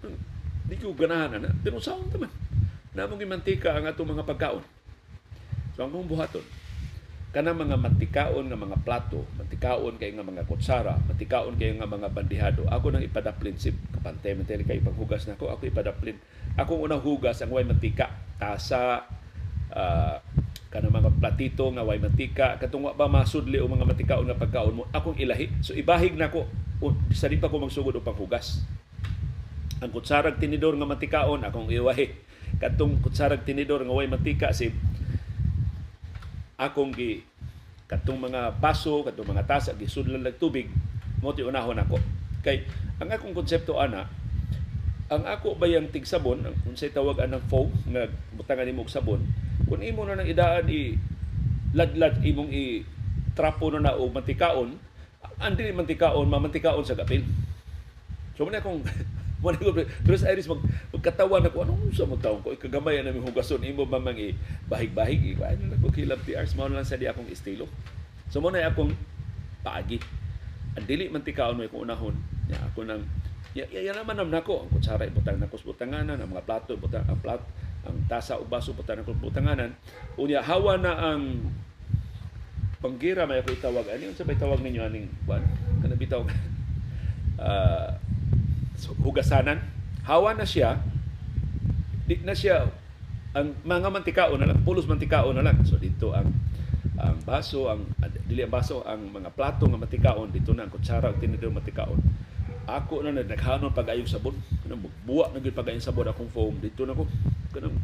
Hmm, 0.04 0.20
di 0.68 0.78
ko 0.78 0.94
ganahan 0.94 1.42
na. 1.42 1.52
Pero 1.64 1.80
saan 1.80 2.08
naman? 2.12 2.30
Namong 2.94 3.26
mantika 3.26 3.74
ang 3.74 3.90
atong 3.90 4.14
mga 4.14 4.28
pagkaon. 4.28 4.62
So 5.74 5.90
ang 5.90 6.06
buhaton, 6.06 6.46
kana 7.34 7.50
mga 7.50 7.82
matikaon 7.82 8.46
nga 8.46 8.54
mga 8.54 8.78
plato, 8.86 9.26
matikaon 9.42 9.98
kay 9.98 10.14
nga 10.14 10.22
mga 10.22 10.46
kutsara, 10.46 10.94
matikaon 11.10 11.58
kay 11.58 11.74
nga 11.74 11.90
mga 11.90 12.14
bandihado. 12.14 12.62
Ako 12.70 12.94
nang 12.94 13.02
ipadaplin 13.02 13.58
sip 13.58 13.74
kapante 13.90 14.38
man 14.38 14.46
kay 14.46 14.78
paghugas 14.86 15.26
nako, 15.26 15.50
ako 15.50 15.66
ipadaplin. 15.66 16.22
Ako 16.62 16.86
unang 16.86 17.02
hugas 17.02 17.42
ang 17.42 17.50
way 17.50 17.66
mantika, 17.66 18.14
tasa 18.38 19.10
uh, 19.74 20.22
kana 20.70 20.94
mga 20.94 21.10
platito 21.18 21.66
nga 21.74 21.82
way 21.82 21.98
mantika, 21.98 22.62
katong 22.62 22.94
ba 22.94 23.10
masudli 23.10 23.58
o 23.58 23.66
mga 23.66 23.90
matikaon 23.90 24.30
nga 24.30 24.38
pagkaon 24.38 24.78
mo, 24.78 24.84
akong 24.94 25.18
ilahi. 25.18 25.50
So 25.66 25.74
ibahig 25.74 26.14
nako 26.14 26.46
sa 27.18 27.34
pa 27.34 27.50
ko 27.50 27.58
magsugod 27.58 27.98
upang 27.98 28.14
hugas. 28.14 28.62
Ang 29.82 29.90
kutsarag 29.90 30.38
tinidor 30.38 30.78
nga 30.78 30.86
matikaon 30.86 31.42
akong 31.42 31.66
iwahi. 31.74 32.14
Katong 32.62 33.02
kutsarag 33.02 33.42
tinidor 33.42 33.82
nga 33.82 33.98
way 33.98 34.06
mantika 34.06 34.54
si 34.54 34.70
akong 36.58 36.94
gi 36.94 37.24
katong 37.90 38.30
mga 38.30 38.58
baso, 38.58 39.06
katong 39.06 39.36
mga 39.36 39.46
tasa 39.46 39.76
gisudlan 39.78 40.24
lang 40.24 40.38
tubig 40.40 40.70
mo 41.22 41.32
ti 41.32 41.46
unahon 41.46 41.80
ako. 41.80 41.98
Kay 42.44 42.68
ang 43.00 43.10
akong 43.10 43.36
konsepto 43.36 43.80
ana 43.80 44.10
ang 45.12 45.24
ako 45.30 45.60
bayang 45.60 45.92
tig 45.94 46.10
sabon, 46.10 46.42
ang 46.42 46.56
unsay 46.66 46.90
tawag 46.90 47.22
anang 47.22 47.44
foam 47.46 47.70
nga 47.92 48.10
butangan 48.34 48.66
nimo 48.66 48.82
og 48.82 48.90
sabon, 48.90 49.22
kun 49.70 49.84
imo 49.86 50.08
na 50.10 50.18
nang 50.18 50.26
idaan 50.26 50.66
i 50.72 50.98
ladlad 51.78 52.18
imong 52.26 52.50
i 52.50 52.82
trapo 53.38 53.70
na 53.70 53.84
na 53.84 53.94
og 53.94 54.10
mantikaon, 54.10 54.74
ang 55.38 55.56
mantikaon, 55.76 56.26
mamantikaon 56.26 56.82
sa 56.82 56.98
gapil. 56.98 57.22
So 58.34 58.50
man 58.50 58.58
akong 58.58 58.82
Muna 59.44 59.60
ko, 59.60 59.76
sa 60.16 60.32
Iris, 60.32 60.48
mag, 60.48 60.64
magkatawan 60.96 61.44
ako, 61.44 61.68
anong 61.68 61.92
sa 61.92 62.08
mo 62.08 62.16
taong 62.16 62.40
ko? 62.40 62.56
Ikagamay 62.56 63.04
na 63.04 63.12
may 63.12 63.20
hugason, 63.20 63.60
imo 63.60 63.84
ba 63.84 64.00
mang 64.00 64.16
bahig-bahig? 64.72 65.36
Ano 65.44 65.68
na 65.68 65.84
ko 65.84 65.92
kilab 65.92 66.24
Ars, 66.24 66.56
mao 66.56 66.72
lang 66.72 66.88
sa 66.88 66.96
di 66.96 67.12
akong 67.12 67.28
estilo. 67.28 67.68
So 68.32 68.40
muna 68.40 68.64
akong 68.64 68.96
paagi. 69.60 70.00
Ang 70.80 70.88
dili 70.88 71.12
man 71.12 71.28
tikaon 71.28 71.60
mo 71.60 71.68
kung 71.68 71.84
unahon. 71.84 72.16
Ya, 72.48 72.56
ako 72.64 72.88
nang 72.88 73.04
ya, 73.52 73.68
ya, 73.68 73.84
ya 73.84 73.92
naman 73.92 74.16
naman 74.16 74.40
ako. 74.40 74.64
Ang 74.64 74.70
kutsara, 74.80 75.04
ibutang 75.12 75.44
na 75.44 75.52
ko 75.52 75.60
sa 75.60 75.68
butanganan. 75.68 76.18
Ang 76.24 76.32
mga 76.32 76.48
plato, 76.48 76.80
ibutang 76.80 77.04
ang 77.04 77.20
plat, 77.20 77.44
ang 77.84 78.00
tasa 78.08 78.40
o 78.40 78.48
baso, 78.48 78.72
ibutang 78.72 79.04
na 79.04 79.06
ko 79.06 79.12
sa 79.12 79.28
butanganan. 79.28 79.76
Unya, 80.16 80.40
hawa 80.40 80.80
na 80.80 80.96
ang 80.96 81.52
panggira 82.80 83.28
may 83.28 83.44
ako 83.44 83.60
itawag. 83.60 83.92
Ano 83.92 84.08
yung 84.08 84.16
sabay 84.16 84.40
tawag 84.40 84.64
ninyo 84.64 84.82
aning 84.88 85.08
buwan? 85.28 85.44
Kana 85.84 86.00
bitaw. 86.00 86.24
uh, 87.44 87.92
hugasanan. 88.92 89.64
Hawa 90.04 90.36
na 90.36 90.44
siya, 90.44 90.84
di 92.04 92.20
na 92.28 92.36
siya 92.36 92.68
ang 93.34 93.56
mga 93.64 93.90
mantikaon 93.90 94.38
na 94.38 94.50
lang, 94.52 94.60
pulos 94.62 94.86
mantikaon 94.86 95.34
na 95.34 95.46
lang. 95.46 95.64
So 95.64 95.80
dito 95.80 96.12
ang 96.12 96.30
ang 97.00 97.18
baso, 97.26 97.72
ang 97.72 97.90
dili 98.30 98.46
ang 98.46 98.54
baso, 98.54 98.86
ang 98.86 99.10
mga 99.10 99.34
plato 99.34 99.66
nga 99.66 99.80
matikaon 99.80 100.30
dito 100.30 100.54
na 100.54 100.68
ang 100.68 100.72
kutsara 100.72 101.10
ang 101.10 101.18
tinidor 101.18 101.50
matikaon. 101.50 102.00
ako 102.64 103.04
na 103.04 103.20
naghanon 103.20 103.76
pag-ayong 103.76 104.08
sabon. 104.08 104.40
Kanang 104.64 104.88
buwa 105.04 105.28
na 105.36 105.44
gyud 105.44 105.52
pag-ayong 105.52 105.84
sabon 105.84 106.08
akong 106.08 106.32
foam 106.32 106.56
dito 106.64 106.88
na 106.88 106.96
ko. 106.96 107.04
Kanang 107.52 107.76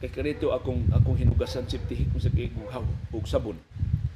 kay 0.00 0.08
kanito 0.08 0.50
akong 0.56 0.88
akong 0.90 1.20
hinugasan 1.20 1.68
siptihik 1.68 2.10
mo 2.10 2.18
sa 2.18 2.32
kiguhaw 2.32 2.82
ug 3.12 3.24
sabon. 3.28 3.60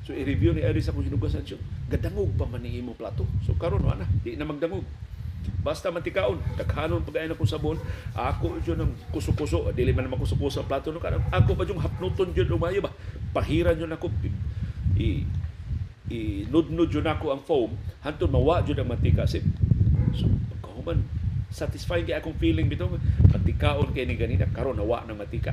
So 0.09 0.17
i-review 0.17 0.57
ni 0.57 0.65
Iris 0.65 0.89
akong 0.89 1.05
hinugasan 1.05 1.45
siya. 1.45 1.61
Gadangog 1.93 2.33
pa 2.41 2.49
man 2.49 2.65
ni 2.65 2.81
imo 2.81 2.97
plato. 2.97 3.29
So 3.45 3.53
karon 3.61 3.85
wala 3.85 4.03
na, 4.03 4.07
di 4.25 4.41
na 4.41 4.49
magdangog. 4.49 4.87
Basta 5.67 5.91
mantikaon, 5.91 6.39
daghanon 6.55 7.03
pag 7.03 7.27
akong 7.27 7.51
sabon, 7.51 7.75
ako 8.15 8.63
jud 8.63 8.79
ng 8.79 9.11
kuso-kuso, 9.11 9.67
dili 9.75 9.91
man 9.91 10.07
naman 10.07 10.23
kuso-kuso 10.23 10.63
ang 10.63 10.71
plato 10.71 10.95
no? 10.95 11.03
Kanang 11.03 11.27
ako 11.35 11.59
pa 11.59 11.67
yung 11.67 11.83
hapnuton 11.83 12.31
jud 12.31 12.47
umayo 12.55 12.79
ba. 12.87 12.95
Pahiran 13.35 13.75
jud 13.75 13.91
ako. 13.91 14.07
I 14.95 15.27
i-nudnud 16.07 16.87
yun 16.87 17.11
ako 17.11 17.35
ang 17.35 17.43
foam. 17.43 17.75
Hantun 18.07 18.31
mawa 18.31 18.63
jud 18.63 18.79
ang 18.79 18.87
mantika 18.87 19.27
sip. 19.27 19.43
So 20.15 20.31
pagkahuman 20.55 21.03
satisfying 21.51 22.07
kay 22.07 22.15
akong 22.15 22.39
feeling 22.39 22.71
bitaw 22.71 22.87
mantikaon 23.27 23.91
kay 23.91 24.07
ni 24.07 24.15
ganina 24.15 24.47
karon 24.47 24.79
nawa 24.79 25.03
ng 25.03 25.19
mantika. 25.19 25.51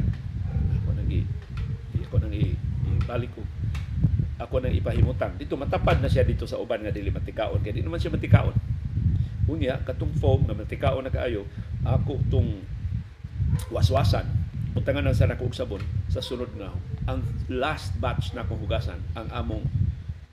Ako 0.78 0.94
nang 0.94 1.10
i, 1.10 1.26
i- 1.98 2.06
ako 2.06 2.22
nang 2.22 2.34
i, 2.38 2.54
ibalik 3.02 3.34
ko. 3.34 3.42
Ako 4.38 4.62
nang 4.62 4.78
ipahimutan. 4.78 5.34
Dito 5.42 5.58
matapad 5.58 6.06
na 6.06 6.10
siya 6.10 6.22
dito 6.22 6.46
sa 6.46 6.62
uban 6.62 6.86
nga 6.86 6.94
dili 6.94 7.10
mantikaon 7.10 7.66
kay 7.66 7.74
di 7.74 7.82
naman 7.82 7.98
siya 7.98 8.14
mantikaon 8.14 8.54
unya 9.54 9.78
katong 9.86 10.14
foam 10.18 10.50
nga 10.50 10.58
mantikaon 10.58 11.06
na 11.06 11.14
kaayo 11.14 11.46
ako 11.86 12.18
tong 12.34 12.50
waswasan 13.70 14.26
utangan 14.74 15.06
na 15.06 15.14
sa 15.14 15.30
nako 15.30 15.54
sabon 15.54 15.82
sa 16.10 16.18
sunod 16.18 16.50
nga 16.58 16.74
ang 17.06 17.22
last 17.52 17.94
batch 18.02 18.34
na 18.34 18.42
hugasan 18.42 18.98
ang 19.14 19.30
among 19.30 19.64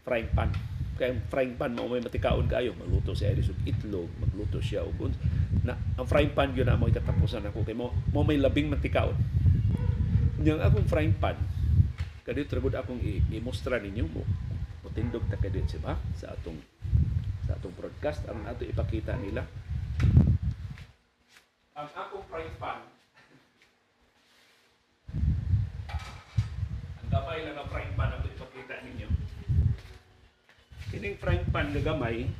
frying 0.00 0.30
pan. 0.33 0.48
Kaya 0.96 1.16
ang 1.16 1.20
frying 1.28 1.54
pan 1.56 1.72
mao 1.76 1.88
may 1.88 2.00
matikaon 2.00 2.48
kaayo 2.48 2.72
magluto 2.76 3.12
si 3.12 3.28
Iris 3.28 3.52
og 3.52 3.61
itlog 3.68 4.09
magluto 4.20 4.61
siya 4.61 4.85
og 4.85 4.96
na 5.64 5.76
ang 5.96 6.06
frying 6.09 6.33
pan 6.33 6.52
gyud 6.56 6.68
na 6.68 6.80
mo 6.80 6.88
katapusan 6.88 7.44
ako 7.48 7.64
kay 7.64 7.76
mo 7.76 7.92
mo 8.12 8.24
may 8.24 8.40
labing 8.40 8.72
matikaon. 8.72 9.16
Yang 10.40 10.64
akong 10.64 10.88
frying 10.88 11.16
pan 11.20 11.37
kadi 12.24 12.48
trabod 12.48 12.72
akong 12.72 13.00
i-mostra 13.33 13.76
ninyo 13.76 14.09
mo. 14.09 14.24
Mutindog 14.80 15.28
ta 15.28 15.37
kadi 15.37 15.61
ba? 15.85 16.00
Sa 16.16 16.33
atong 16.33 16.56
sa 17.50 17.58
atong 17.58 17.74
broadcast 17.74 18.22
ang 18.30 18.46
ato 18.46 18.62
ipakita 18.62 19.18
nila. 19.18 19.42
Ang 21.74 21.90
akong 21.90 22.22
frying 22.30 22.54
pan 22.62 22.78
ang 27.02 27.08
gamay 27.10 27.42
lang 27.42 27.58
ang 27.58 27.66
frying 27.66 27.94
pan 27.98 28.14
ang 28.14 28.22
ipakita 28.22 28.86
ninyo. 28.86 29.08
Kining 30.94 31.18
frying 31.18 31.42
pan 31.50 31.74
nga 31.74 31.82
gamay 31.82 32.30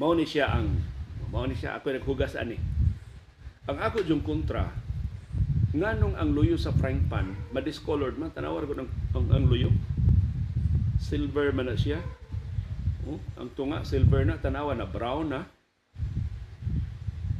mao 0.00 0.16
ni 0.16 0.24
siya 0.24 0.48
ang 0.48 0.80
mao 1.28 1.44
ni 1.44 1.52
siya 1.52 1.76
ako 1.76 1.92
naghugas 1.92 2.40
ani. 2.40 2.56
Ang 3.68 3.76
ako 3.76 4.08
yung 4.08 4.24
kontra 4.24 4.72
nganong 5.76 6.16
ang 6.16 6.32
luyo 6.32 6.56
sa 6.56 6.72
frying 6.72 7.12
pan 7.12 7.36
ma-discolored 7.52 8.16
man 8.16 8.32
tanawar 8.32 8.64
ko 8.64 8.72
ng 8.72 8.88
ang, 9.12 9.28
ang 9.28 9.44
luyo. 9.52 9.68
Silver 10.96 11.52
man 11.52 11.68
na 11.68 11.76
siya 11.76 12.00
oh, 13.08 13.20
ang 13.36 13.48
tunga 13.52 13.84
silver 13.84 14.24
na 14.24 14.40
tanawa 14.40 14.72
na 14.72 14.88
brown 14.88 15.28
na. 15.28 15.42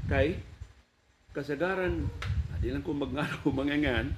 Kay 0.08 0.36
kasagaran 1.34 2.06
ah, 2.52 2.56
di 2.60 2.70
lang 2.70 2.84
ko 2.84 2.92
magngano 2.92 3.48
mangangan. 3.58 4.12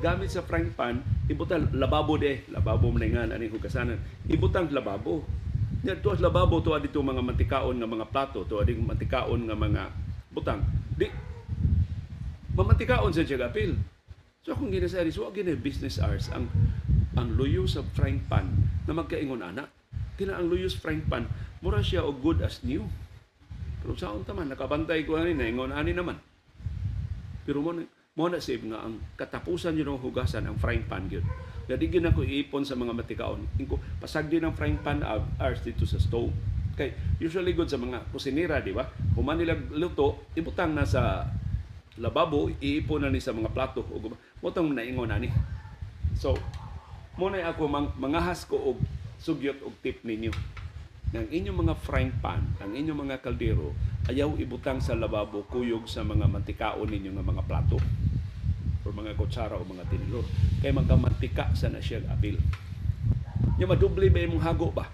Gamit 0.00 0.28
sa 0.28 0.44
frying 0.44 0.72
pan 0.76 1.00
ibutang 1.32 1.72
lababo 1.72 2.20
de 2.20 2.44
lababo 2.52 2.92
man 2.92 3.08
nga 3.08 3.24
ani 3.24 3.48
hugasanan 3.48 3.98
ibutang 4.28 4.68
lababo. 4.70 5.24
Nya 5.82 5.96
tuwas 5.98 6.20
lababo 6.20 6.60
to 6.60 6.76
adito 6.76 7.00
mga 7.00 7.24
mantikaon 7.24 7.78
nga 7.78 7.88
mga 7.88 8.10
plato 8.12 8.44
to 8.44 8.60
ading 8.60 8.84
mantikaon 8.84 9.48
nga 9.48 9.56
mga 9.56 9.82
butang. 10.32 10.60
Di 10.92 11.08
mamantikaon 12.56 13.12
sa 13.12 13.20
siya 13.20 13.52
apil 13.52 13.76
so 14.40 14.56
akong 14.56 14.72
ginasari 14.72 15.12
so 15.12 15.28
gina 15.28 15.52
business 15.52 16.00
hours 16.00 16.32
ang 16.32 16.48
ang 17.20 17.36
luyo 17.36 17.68
sa 17.68 17.84
frying 17.92 18.24
pan 18.24 18.48
na 18.88 18.96
magkaingon 18.96 19.44
ana 19.44 19.68
kina 20.16 20.36
ang 20.36 20.48
luyo 20.48 20.66
sa 20.66 20.80
frying 20.80 21.04
pan 21.06 21.28
mura 21.60 21.80
siya 21.80 22.04
og 22.04 22.20
good 22.24 22.40
as 22.42 22.64
new 22.64 22.84
pero 23.80 23.94
sa 23.94 24.12
taman 24.26 24.50
nakabantay 24.50 25.06
ko 25.06 25.20
ani 25.20 25.36
naingon 25.36 25.70
ani 25.70 25.92
naman 25.94 26.18
pero 27.46 27.62
mo 27.62 27.70
na- 27.70 27.86
mo 28.16 28.32
na 28.32 28.40
save 28.40 28.64
nga 28.66 28.80
ang 28.82 28.96
katapusan 29.14 29.76
yun 29.76 29.92
ng 29.92 30.02
hugasan 30.02 30.48
ang 30.48 30.56
frying 30.56 30.88
pan 30.88 31.04
yun. 31.06 31.22
Gyud 31.68 32.00
ako 32.00 32.24
iipon 32.24 32.64
sa 32.64 32.72
mga 32.72 32.96
matikaon. 32.96 33.44
Ingko 33.60 33.76
pasag 34.00 34.32
din 34.32 34.42
ang 34.42 34.56
frying 34.56 34.80
pan 34.80 35.04
hours 35.04 35.60
dito 35.60 35.84
sa 35.84 36.00
stove. 36.00 36.32
Kay 36.74 36.96
usually 37.20 37.52
good 37.52 37.68
sa 37.68 37.76
mga 37.76 38.08
kusinera, 38.12 38.64
di 38.64 38.72
ba? 38.72 38.88
Human 39.16 39.36
nila 39.36 39.56
luto, 39.72 40.28
ibutang 40.32 40.72
na 40.72 40.88
sa 40.88 41.28
lababo, 42.00 42.48
iipon 42.56 43.04
na 43.04 43.12
ni 43.12 43.20
sa 43.20 43.36
mga 43.36 43.52
plato 43.52 43.84
o 43.84 44.46
tong 44.48 44.72
naingon 44.72 45.12
ani. 45.12 45.28
So, 46.16 46.36
mo 47.20 47.28
na 47.28 47.52
ako 47.52 47.62
mang, 47.68 47.88
mangahas 48.00 48.48
ko 48.48 48.72
og 48.72 48.78
sugyot 49.26 49.58
og 49.66 49.74
tip 49.82 50.06
ninyo. 50.06 50.30
Ng 51.10 51.26
inyong 51.34 51.58
mga 51.66 51.74
frying 51.82 52.14
pan, 52.22 52.46
ang 52.62 52.70
inyong 52.70 53.10
mga 53.10 53.18
kaldero, 53.18 53.74
ayaw 54.06 54.38
ibutang 54.38 54.78
sa 54.78 54.94
lababo 54.94 55.42
kuyog 55.50 55.90
sa 55.90 56.06
mga 56.06 56.30
mantikaon 56.30 56.86
ninyo 56.86 57.10
nga 57.18 57.26
mga 57.26 57.42
plato 57.42 57.78
or 58.86 58.94
mga 58.94 59.18
kutsara 59.18 59.58
o 59.58 59.66
mga 59.66 59.90
tinidor. 59.90 60.22
Kay 60.62 60.70
magkamantika 60.70 61.50
sa 61.58 61.66
na 61.66 61.82
siya 61.82 62.06
apil. 62.06 62.38
Nya 63.58 63.66
madoble 63.66 64.06
ba 64.14 64.22
imong 64.22 64.42
hago 64.46 64.70
ba? 64.70 64.86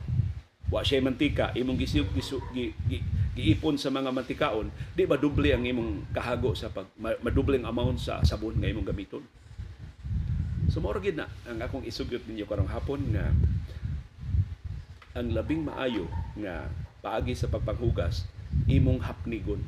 Wa 0.72 0.80
siya 0.80 1.04
mantika, 1.04 1.52
imong 1.52 1.76
gisiyog 1.76 2.08
gisu, 2.16 2.40
gi, 2.56 2.72
gi, 2.88 3.04
giipon 3.36 3.76
sa 3.76 3.92
mga 3.92 4.08
mantikaon, 4.08 4.72
di 4.96 5.04
ba 5.04 5.20
doble 5.20 5.52
ang 5.52 5.64
imong 5.64 6.08
kahago 6.16 6.56
sa 6.56 6.72
pag 6.72 6.88
ma- 6.96 7.16
madoble 7.20 7.60
ang 7.60 7.68
amount 7.68 8.00
sa 8.00 8.24
sabon 8.24 8.56
nga 8.56 8.68
imong 8.68 8.88
gamiton. 8.88 9.24
So 10.72 10.80
mao 10.80 10.96
na 10.96 11.28
ang 11.44 11.60
akong 11.60 11.84
isugyot 11.84 12.24
ninyo 12.24 12.48
karong 12.48 12.72
hapon 12.72 13.12
nga 13.12 13.28
ang 15.12 15.28
labing 15.32 15.64
maayo 15.64 16.08
nga 16.38 16.68
paagi 17.04 17.36
sa 17.36 17.50
pagpanghugas 17.50 18.24
imong 18.68 19.00
hapnigon. 19.04 19.60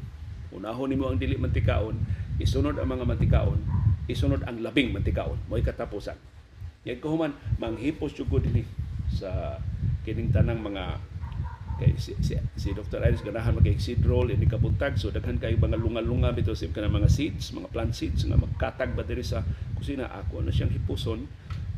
Unahon 0.54 0.88
nimo 0.88 1.10
ang 1.10 1.18
dili 1.18 1.34
mantikaon, 1.34 1.98
isunod 2.38 2.78
ang 2.78 2.88
mga 2.88 3.04
mantikaon, 3.04 3.60
isunod 4.06 4.40
ang 4.46 4.62
labing 4.62 4.94
mantikaon. 4.94 5.36
Mo'y 5.50 5.64
katapusan. 5.64 6.16
Yan 6.84 7.00
ko 7.00 7.16
human 7.16 7.32
manghipos 7.56 8.12
jud 8.12 8.28
ko 8.28 8.38
dinhi 8.38 8.64
sa 9.08 9.60
kining 10.04 10.32
tanang 10.32 10.60
mga 10.60 11.00
kay 11.74 11.90
si, 11.98 12.14
si, 12.22 12.38
si 12.54 12.70
Dr. 12.70 13.02
Iris 13.02 13.26
ganahan 13.26 13.50
magkay 13.58 13.74
seed 13.82 14.06
roll 14.06 14.30
ini 14.30 14.46
kabuntag 14.46 14.94
so 14.94 15.10
daghan 15.10 15.42
kay 15.42 15.58
mga 15.58 15.74
lunga-lunga 15.74 16.30
bitaw 16.30 16.54
sa 16.54 16.70
mga 16.70 17.10
seeds, 17.10 17.50
mga 17.50 17.72
plant 17.74 17.90
seeds 17.90 18.30
nga 18.30 18.38
magkatag 18.38 18.94
ba 18.94 19.02
diri 19.02 19.26
sa 19.26 19.42
kusina 19.74 20.06
ako 20.06 20.46
na 20.46 20.54
siyang 20.54 20.70
hipuson 20.70 21.26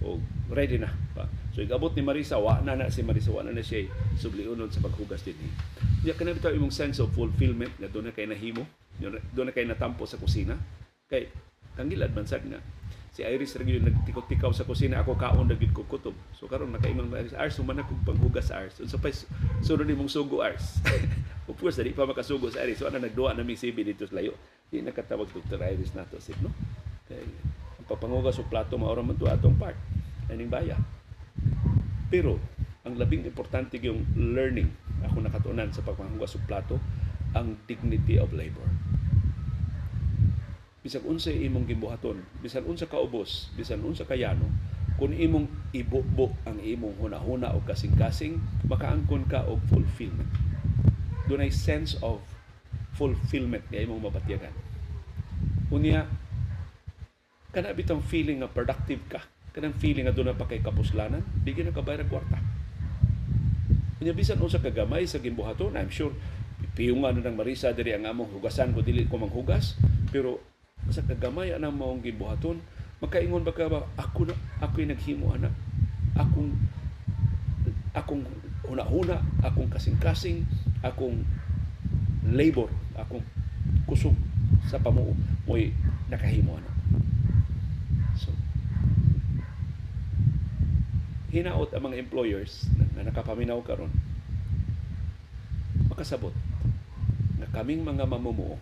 o 0.05 0.21
ready 0.53 0.77
na 0.77 0.93
pa. 1.17 1.25
So 1.57 1.65
igabot 1.65 1.93
ni 1.97 2.05
Marisa 2.05 2.37
wa 2.37 2.61
na 2.61 2.77
na 2.77 2.93
si 2.93 3.01
Marisa 3.01 3.33
wa 3.33 3.41
na 3.45 3.53
na 3.53 3.65
siya 3.65 3.89
subliunon 4.21 4.69
sa 4.69 4.85
paghugas 4.85 5.25
dinhi. 5.25 5.49
Diya 6.05 6.13
kana 6.17 6.37
bitaw 6.37 6.53
imong 6.53 6.75
sense 6.75 7.01
of 7.01 7.13
fulfillment 7.17 7.73
nga 7.81 7.89
doon 7.89 8.11
na 8.11 8.13
kay 8.13 8.29
nahimo, 8.29 8.69
doon 9.01 9.47
na 9.49 9.55
kay 9.57 9.65
natampo 9.65 10.05
sa 10.05 10.21
kusina. 10.21 10.57
Kay 11.09 11.33
kangilad 11.77 12.13
man 12.17 12.29
sad 12.29 12.45
nga 12.49 12.61
si 13.17 13.25
Iris 13.25 13.57
ra 13.57 13.65
gyud 13.65 13.81
nagtikot-tikaw 13.81 14.53
sa 14.53 14.69
kusina 14.69 15.01
ako 15.01 15.17
kaon 15.17 15.49
ra 15.49 15.57
gyud 15.57 15.73
ko 15.73 15.89
kutob 15.89 16.13
so 16.37 16.45
karon 16.45 16.69
nakaingon 16.69 17.09
ba 17.09 17.25
Iris 17.25 17.33
Ars 17.33 17.57
human 17.57 17.81
ako 17.81 17.97
panghugas 18.05 18.53
sa 18.53 18.61
Ars 18.61 18.77
unsa 18.77 19.01
pa 19.01 19.09
sunod 19.65 19.89
nimong 19.89 20.13
sugo 20.13 20.45
Ars 20.45 20.85
of 21.49 21.57
course 21.57 21.81
dili 21.81 21.97
pa 21.97 22.05
makasugo 22.05 22.53
sa 22.53 22.61
Iris 22.69 22.85
so 22.85 22.85
ana 22.85 23.01
nagduwa 23.01 23.33
na 23.33 23.41
mi 23.41 23.57
CB 23.57 23.89
dito 23.89 24.05
sa 24.05 24.21
layo 24.21 24.37
di 24.69 24.85
nakatawag 24.85 25.33
Dr. 25.33 25.57
Iris 25.65 25.97
nato 25.97 26.21
sip 26.21 26.37
no 26.45 26.53
kay 27.09 27.25
ang 27.87 27.95
pagpanghugas 27.95 28.43
og 28.43 28.51
plato 28.51 28.75
mao 28.75 28.91
ra 28.91 28.99
man 28.99 29.15
to 29.15 29.31
atong 29.31 29.55
part 29.55 29.79
aning 30.27 30.51
baya. 30.51 30.75
Pero 32.11 32.43
ang 32.83 32.99
labing 32.99 33.23
importante 33.23 33.79
yung 33.79 34.03
learning 34.19 34.67
ako 35.07 35.23
nakatunan 35.23 35.71
sa 35.71 35.87
pagpanghugas 35.87 36.35
og 36.35 36.43
plato 36.51 36.83
ang 37.39 37.55
dignity 37.71 38.19
of 38.19 38.35
labor. 38.35 38.67
Bisag 40.83 41.07
unsa 41.07 41.31
imong 41.31 41.71
gibuhaton 41.71 42.27
bisan 42.43 42.67
unsa 42.67 42.91
ka 42.91 42.99
ubos 42.99 43.55
bisan 43.55 43.87
unsa 43.87 44.03
kayano 44.03 44.51
kung 44.99 45.15
imong 45.15 45.47
ibubo 45.71 46.35
ang 46.43 46.59
imong 46.59 46.99
hunahuna 46.99 47.55
o 47.55 47.63
kasing-kasing 47.63 48.43
makaangkon 48.67 49.31
ka 49.31 49.47
og 49.47 49.63
fulfillment. 49.71 50.31
Dunay 51.31 51.55
sense 51.55 51.95
of 52.03 52.19
fulfillment 52.99 53.63
nga 53.71 53.79
imong 53.79 54.03
mabatiyagan 54.03 54.67
unya 55.71 56.07
kana 57.57 57.73
bitang 57.73 58.05
feeling 58.05 58.45
nga 58.45 58.53
productive 58.53 59.01
ka. 59.09 59.25
Kanang 59.57 59.73
feeling 59.81 60.05
nga 60.05 60.13
doon 60.13 60.37
pa 60.37 60.45
kay 60.45 60.61
kapuslanan. 60.61 61.25
Di 61.41 61.57
gyud 61.57 61.73
nakabayar 61.73 62.05
og 62.05 62.13
kwarta. 62.13 62.37
Unya 63.97 64.13
bisan 64.13 64.37
unsa 64.45 64.61
ka 64.61 64.69
gamay 64.69 65.09
sa 65.09 65.17
gimbuhaton 65.17 65.73
i'm 65.73 65.89
sure 65.89 66.13
piyungan 66.77 67.17
na 67.17 67.33
ng 67.33 67.41
Marisa 67.41 67.73
diri 67.73 67.97
ang 67.97 68.05
among 68.05 68.29
hugasan 68.37 68.77
ko 68.77 68.85
dili 68.85 69.09
ko 69.09 69.17
manghugas 69.17 69.81
pero 70.13 70.45
sa 70.93 71.01
kagamay 71.01 71.57
anang 71.57 71.73
maong 71.73 72.05
gibuhaton 72.05 72.61
makaingon 73.01 73.41
ba 73.41 73.57
ka 73.57 73.73
ba 73.73 73.89
ako 73.97 74.29
na 74.29 74.37
ako'y 74.61 74.85
naghimo 74.85 75.33
anak. 75.33 75.57
Akong 76.13 76.53
akong 77.97 78.21
huna-huna, 78.69 79.25
akong 79.41 79.73
kasing-kasing, 79.73 80.45
akong 80.85 81.25
labor, 82.29 82.69
akong 82.93 83.25
kusog 83.89 84.13
sa 84.69 84.77
pamuo. 84.77 85.17
Mo'y 85.49 85.73
nakahimo 86.13 86.61
ano. 86.61 86.71
So, 88.17 88.31
hinaot 91.37 91.69
ang 91.77 91.93
mga 91.93 92.01
employers 92.01 92.65
na, 92.81 92.85
na 92.97 93.13
nakapaminaw 93.13 93.61
karon 93.61 93.93
makasabot. 95.97 96.37
Na 97.41 97.49
kaming 97.53 97.81
mga 97.81 98.05
mamumuo, 98.05 98.61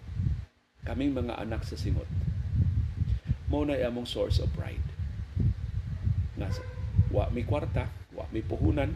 kaming 0.86 1.10
mga 1.10 1.34
anak 1.42 1.66
sa 1.66 1.74
singot, 1.74 2.06
mao 3.50 3.66
na 3.66 3.74
among 3.82 4.06
source 4.06 4.38
of 4.38 4.50
pride. 4.54 4.82
Nga 6.38 6.50
wa 7.10 7.26
mi 7.34 7.42
kwarta, 7.42 7.90
wa 8.14 8.22
mi 8.30 8.38
puhunan, 8.38 8.94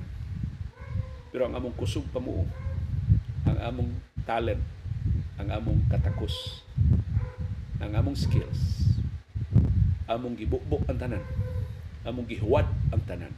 pero 1.35 1.51
ang 1.51 1.59
among 1.59 1.75
kusog 1.75 2.07
pamuo, 2.15 2.47
ang 3.43 3.59
among 3.59 3.91
talent, 4.23 4.63
ang 5.35 5.51
among 5.51 5.83
katakos, 5.91 6.63
ang 7.83 7.91
among 7.95 8.15
skills, 8.15 8.95
among 10.07 10.39
gibukbok 10.39 10.87
ang 10.87 10.99
tanan, 10.99 11.23
among 12.07 12.27
gihuwad 12.27 12.71
ang 12.95 13.03
tanan, 13.03 13.35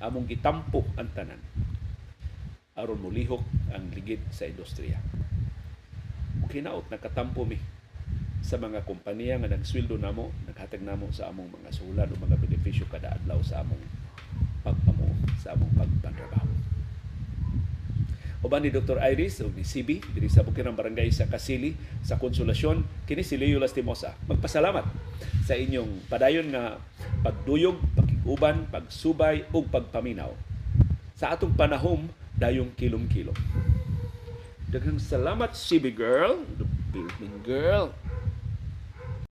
among 0.00 0.28
gitampo 0.28 0.84
ang 1.00 1.08
tanan, 1.16 1.40
aron 2.76 3.00
mulihok 3.00 3.40
ang 3.72 3.88
ligid 3.96 4.20
sa 4.28 4.44
industriya. 4.44 5.00
Ug 6.44 6.52
hinaot 6.52 6.84
nakatampo 6.92 7.48
mi 7.48 7.56
sa 8.44 8.60
mga 8.60 8.84
kompanya 8.84 9.40
nga 9.40 9.50
nagsweldo 9.50 9.96
namo, 9.98 10.30
naghatag 10.46 10.84
namo 10.84 11.10
sa 11.10 11.32
among 11.32 11.50
mga 11.50 11.70
sulan 11.72 12.12
o 12.12 12.14
mga 12.14 12.36
benepisyo 12.38 12.86
kada 12.86 13.16
adlaw 13.16 13.40
sa 13.42 13.64
among 13.64 13.80
pagpamo, 14.62 15.08
sa 15.40 15.56
among 15.56 15.72
pagpantrabaho. 15.74 16.46
Uban 18.46 18.62
ni 18.62 18.70
Dr. 18.70 19.02
Iris 19.02 19.42
o 19.42 19.50
ni 19.50 19.66
CB 19.66 20.14
diri 20.14 20.30
sa 20.30 20.46
Bukirang 20.46 20.78
Barangay 20.78 21.10
sa 21.10 21.26
Kasili 21.26 21.74
sa 22.06 22.14
Konsolasyon 22.14 23.08
kini 23.08 23.26
si 23.26 23.34
Leo 23.34 23.58
Lastimosa. 23.58 24.14
Magpasalamat 24.30 24.86
sa 25.42 25.58
inyong 25.58 26.06
padayon 26.06 26.54
nga 26.54 26.78
pagduyog, 27.26 27.95
pakiguban, 28.26 28.66
pagsubay 28.74 29.46
ug 29.54 29.70
pagpaminaw. 29.70 30.34
Sa 31.14 31.30
atong 31.30 31.54
panahom 31.54 32.10
dayong 32.34 32.74
kilom-kilom. 32.74 33.38
Daghang 34.66 34.98
salamat 34.98 35.54
CB 35.54 35.94
girl, 35.94 36.42
the 36.58 36.66
building 36.90 37.38
girl. 37.46 37.94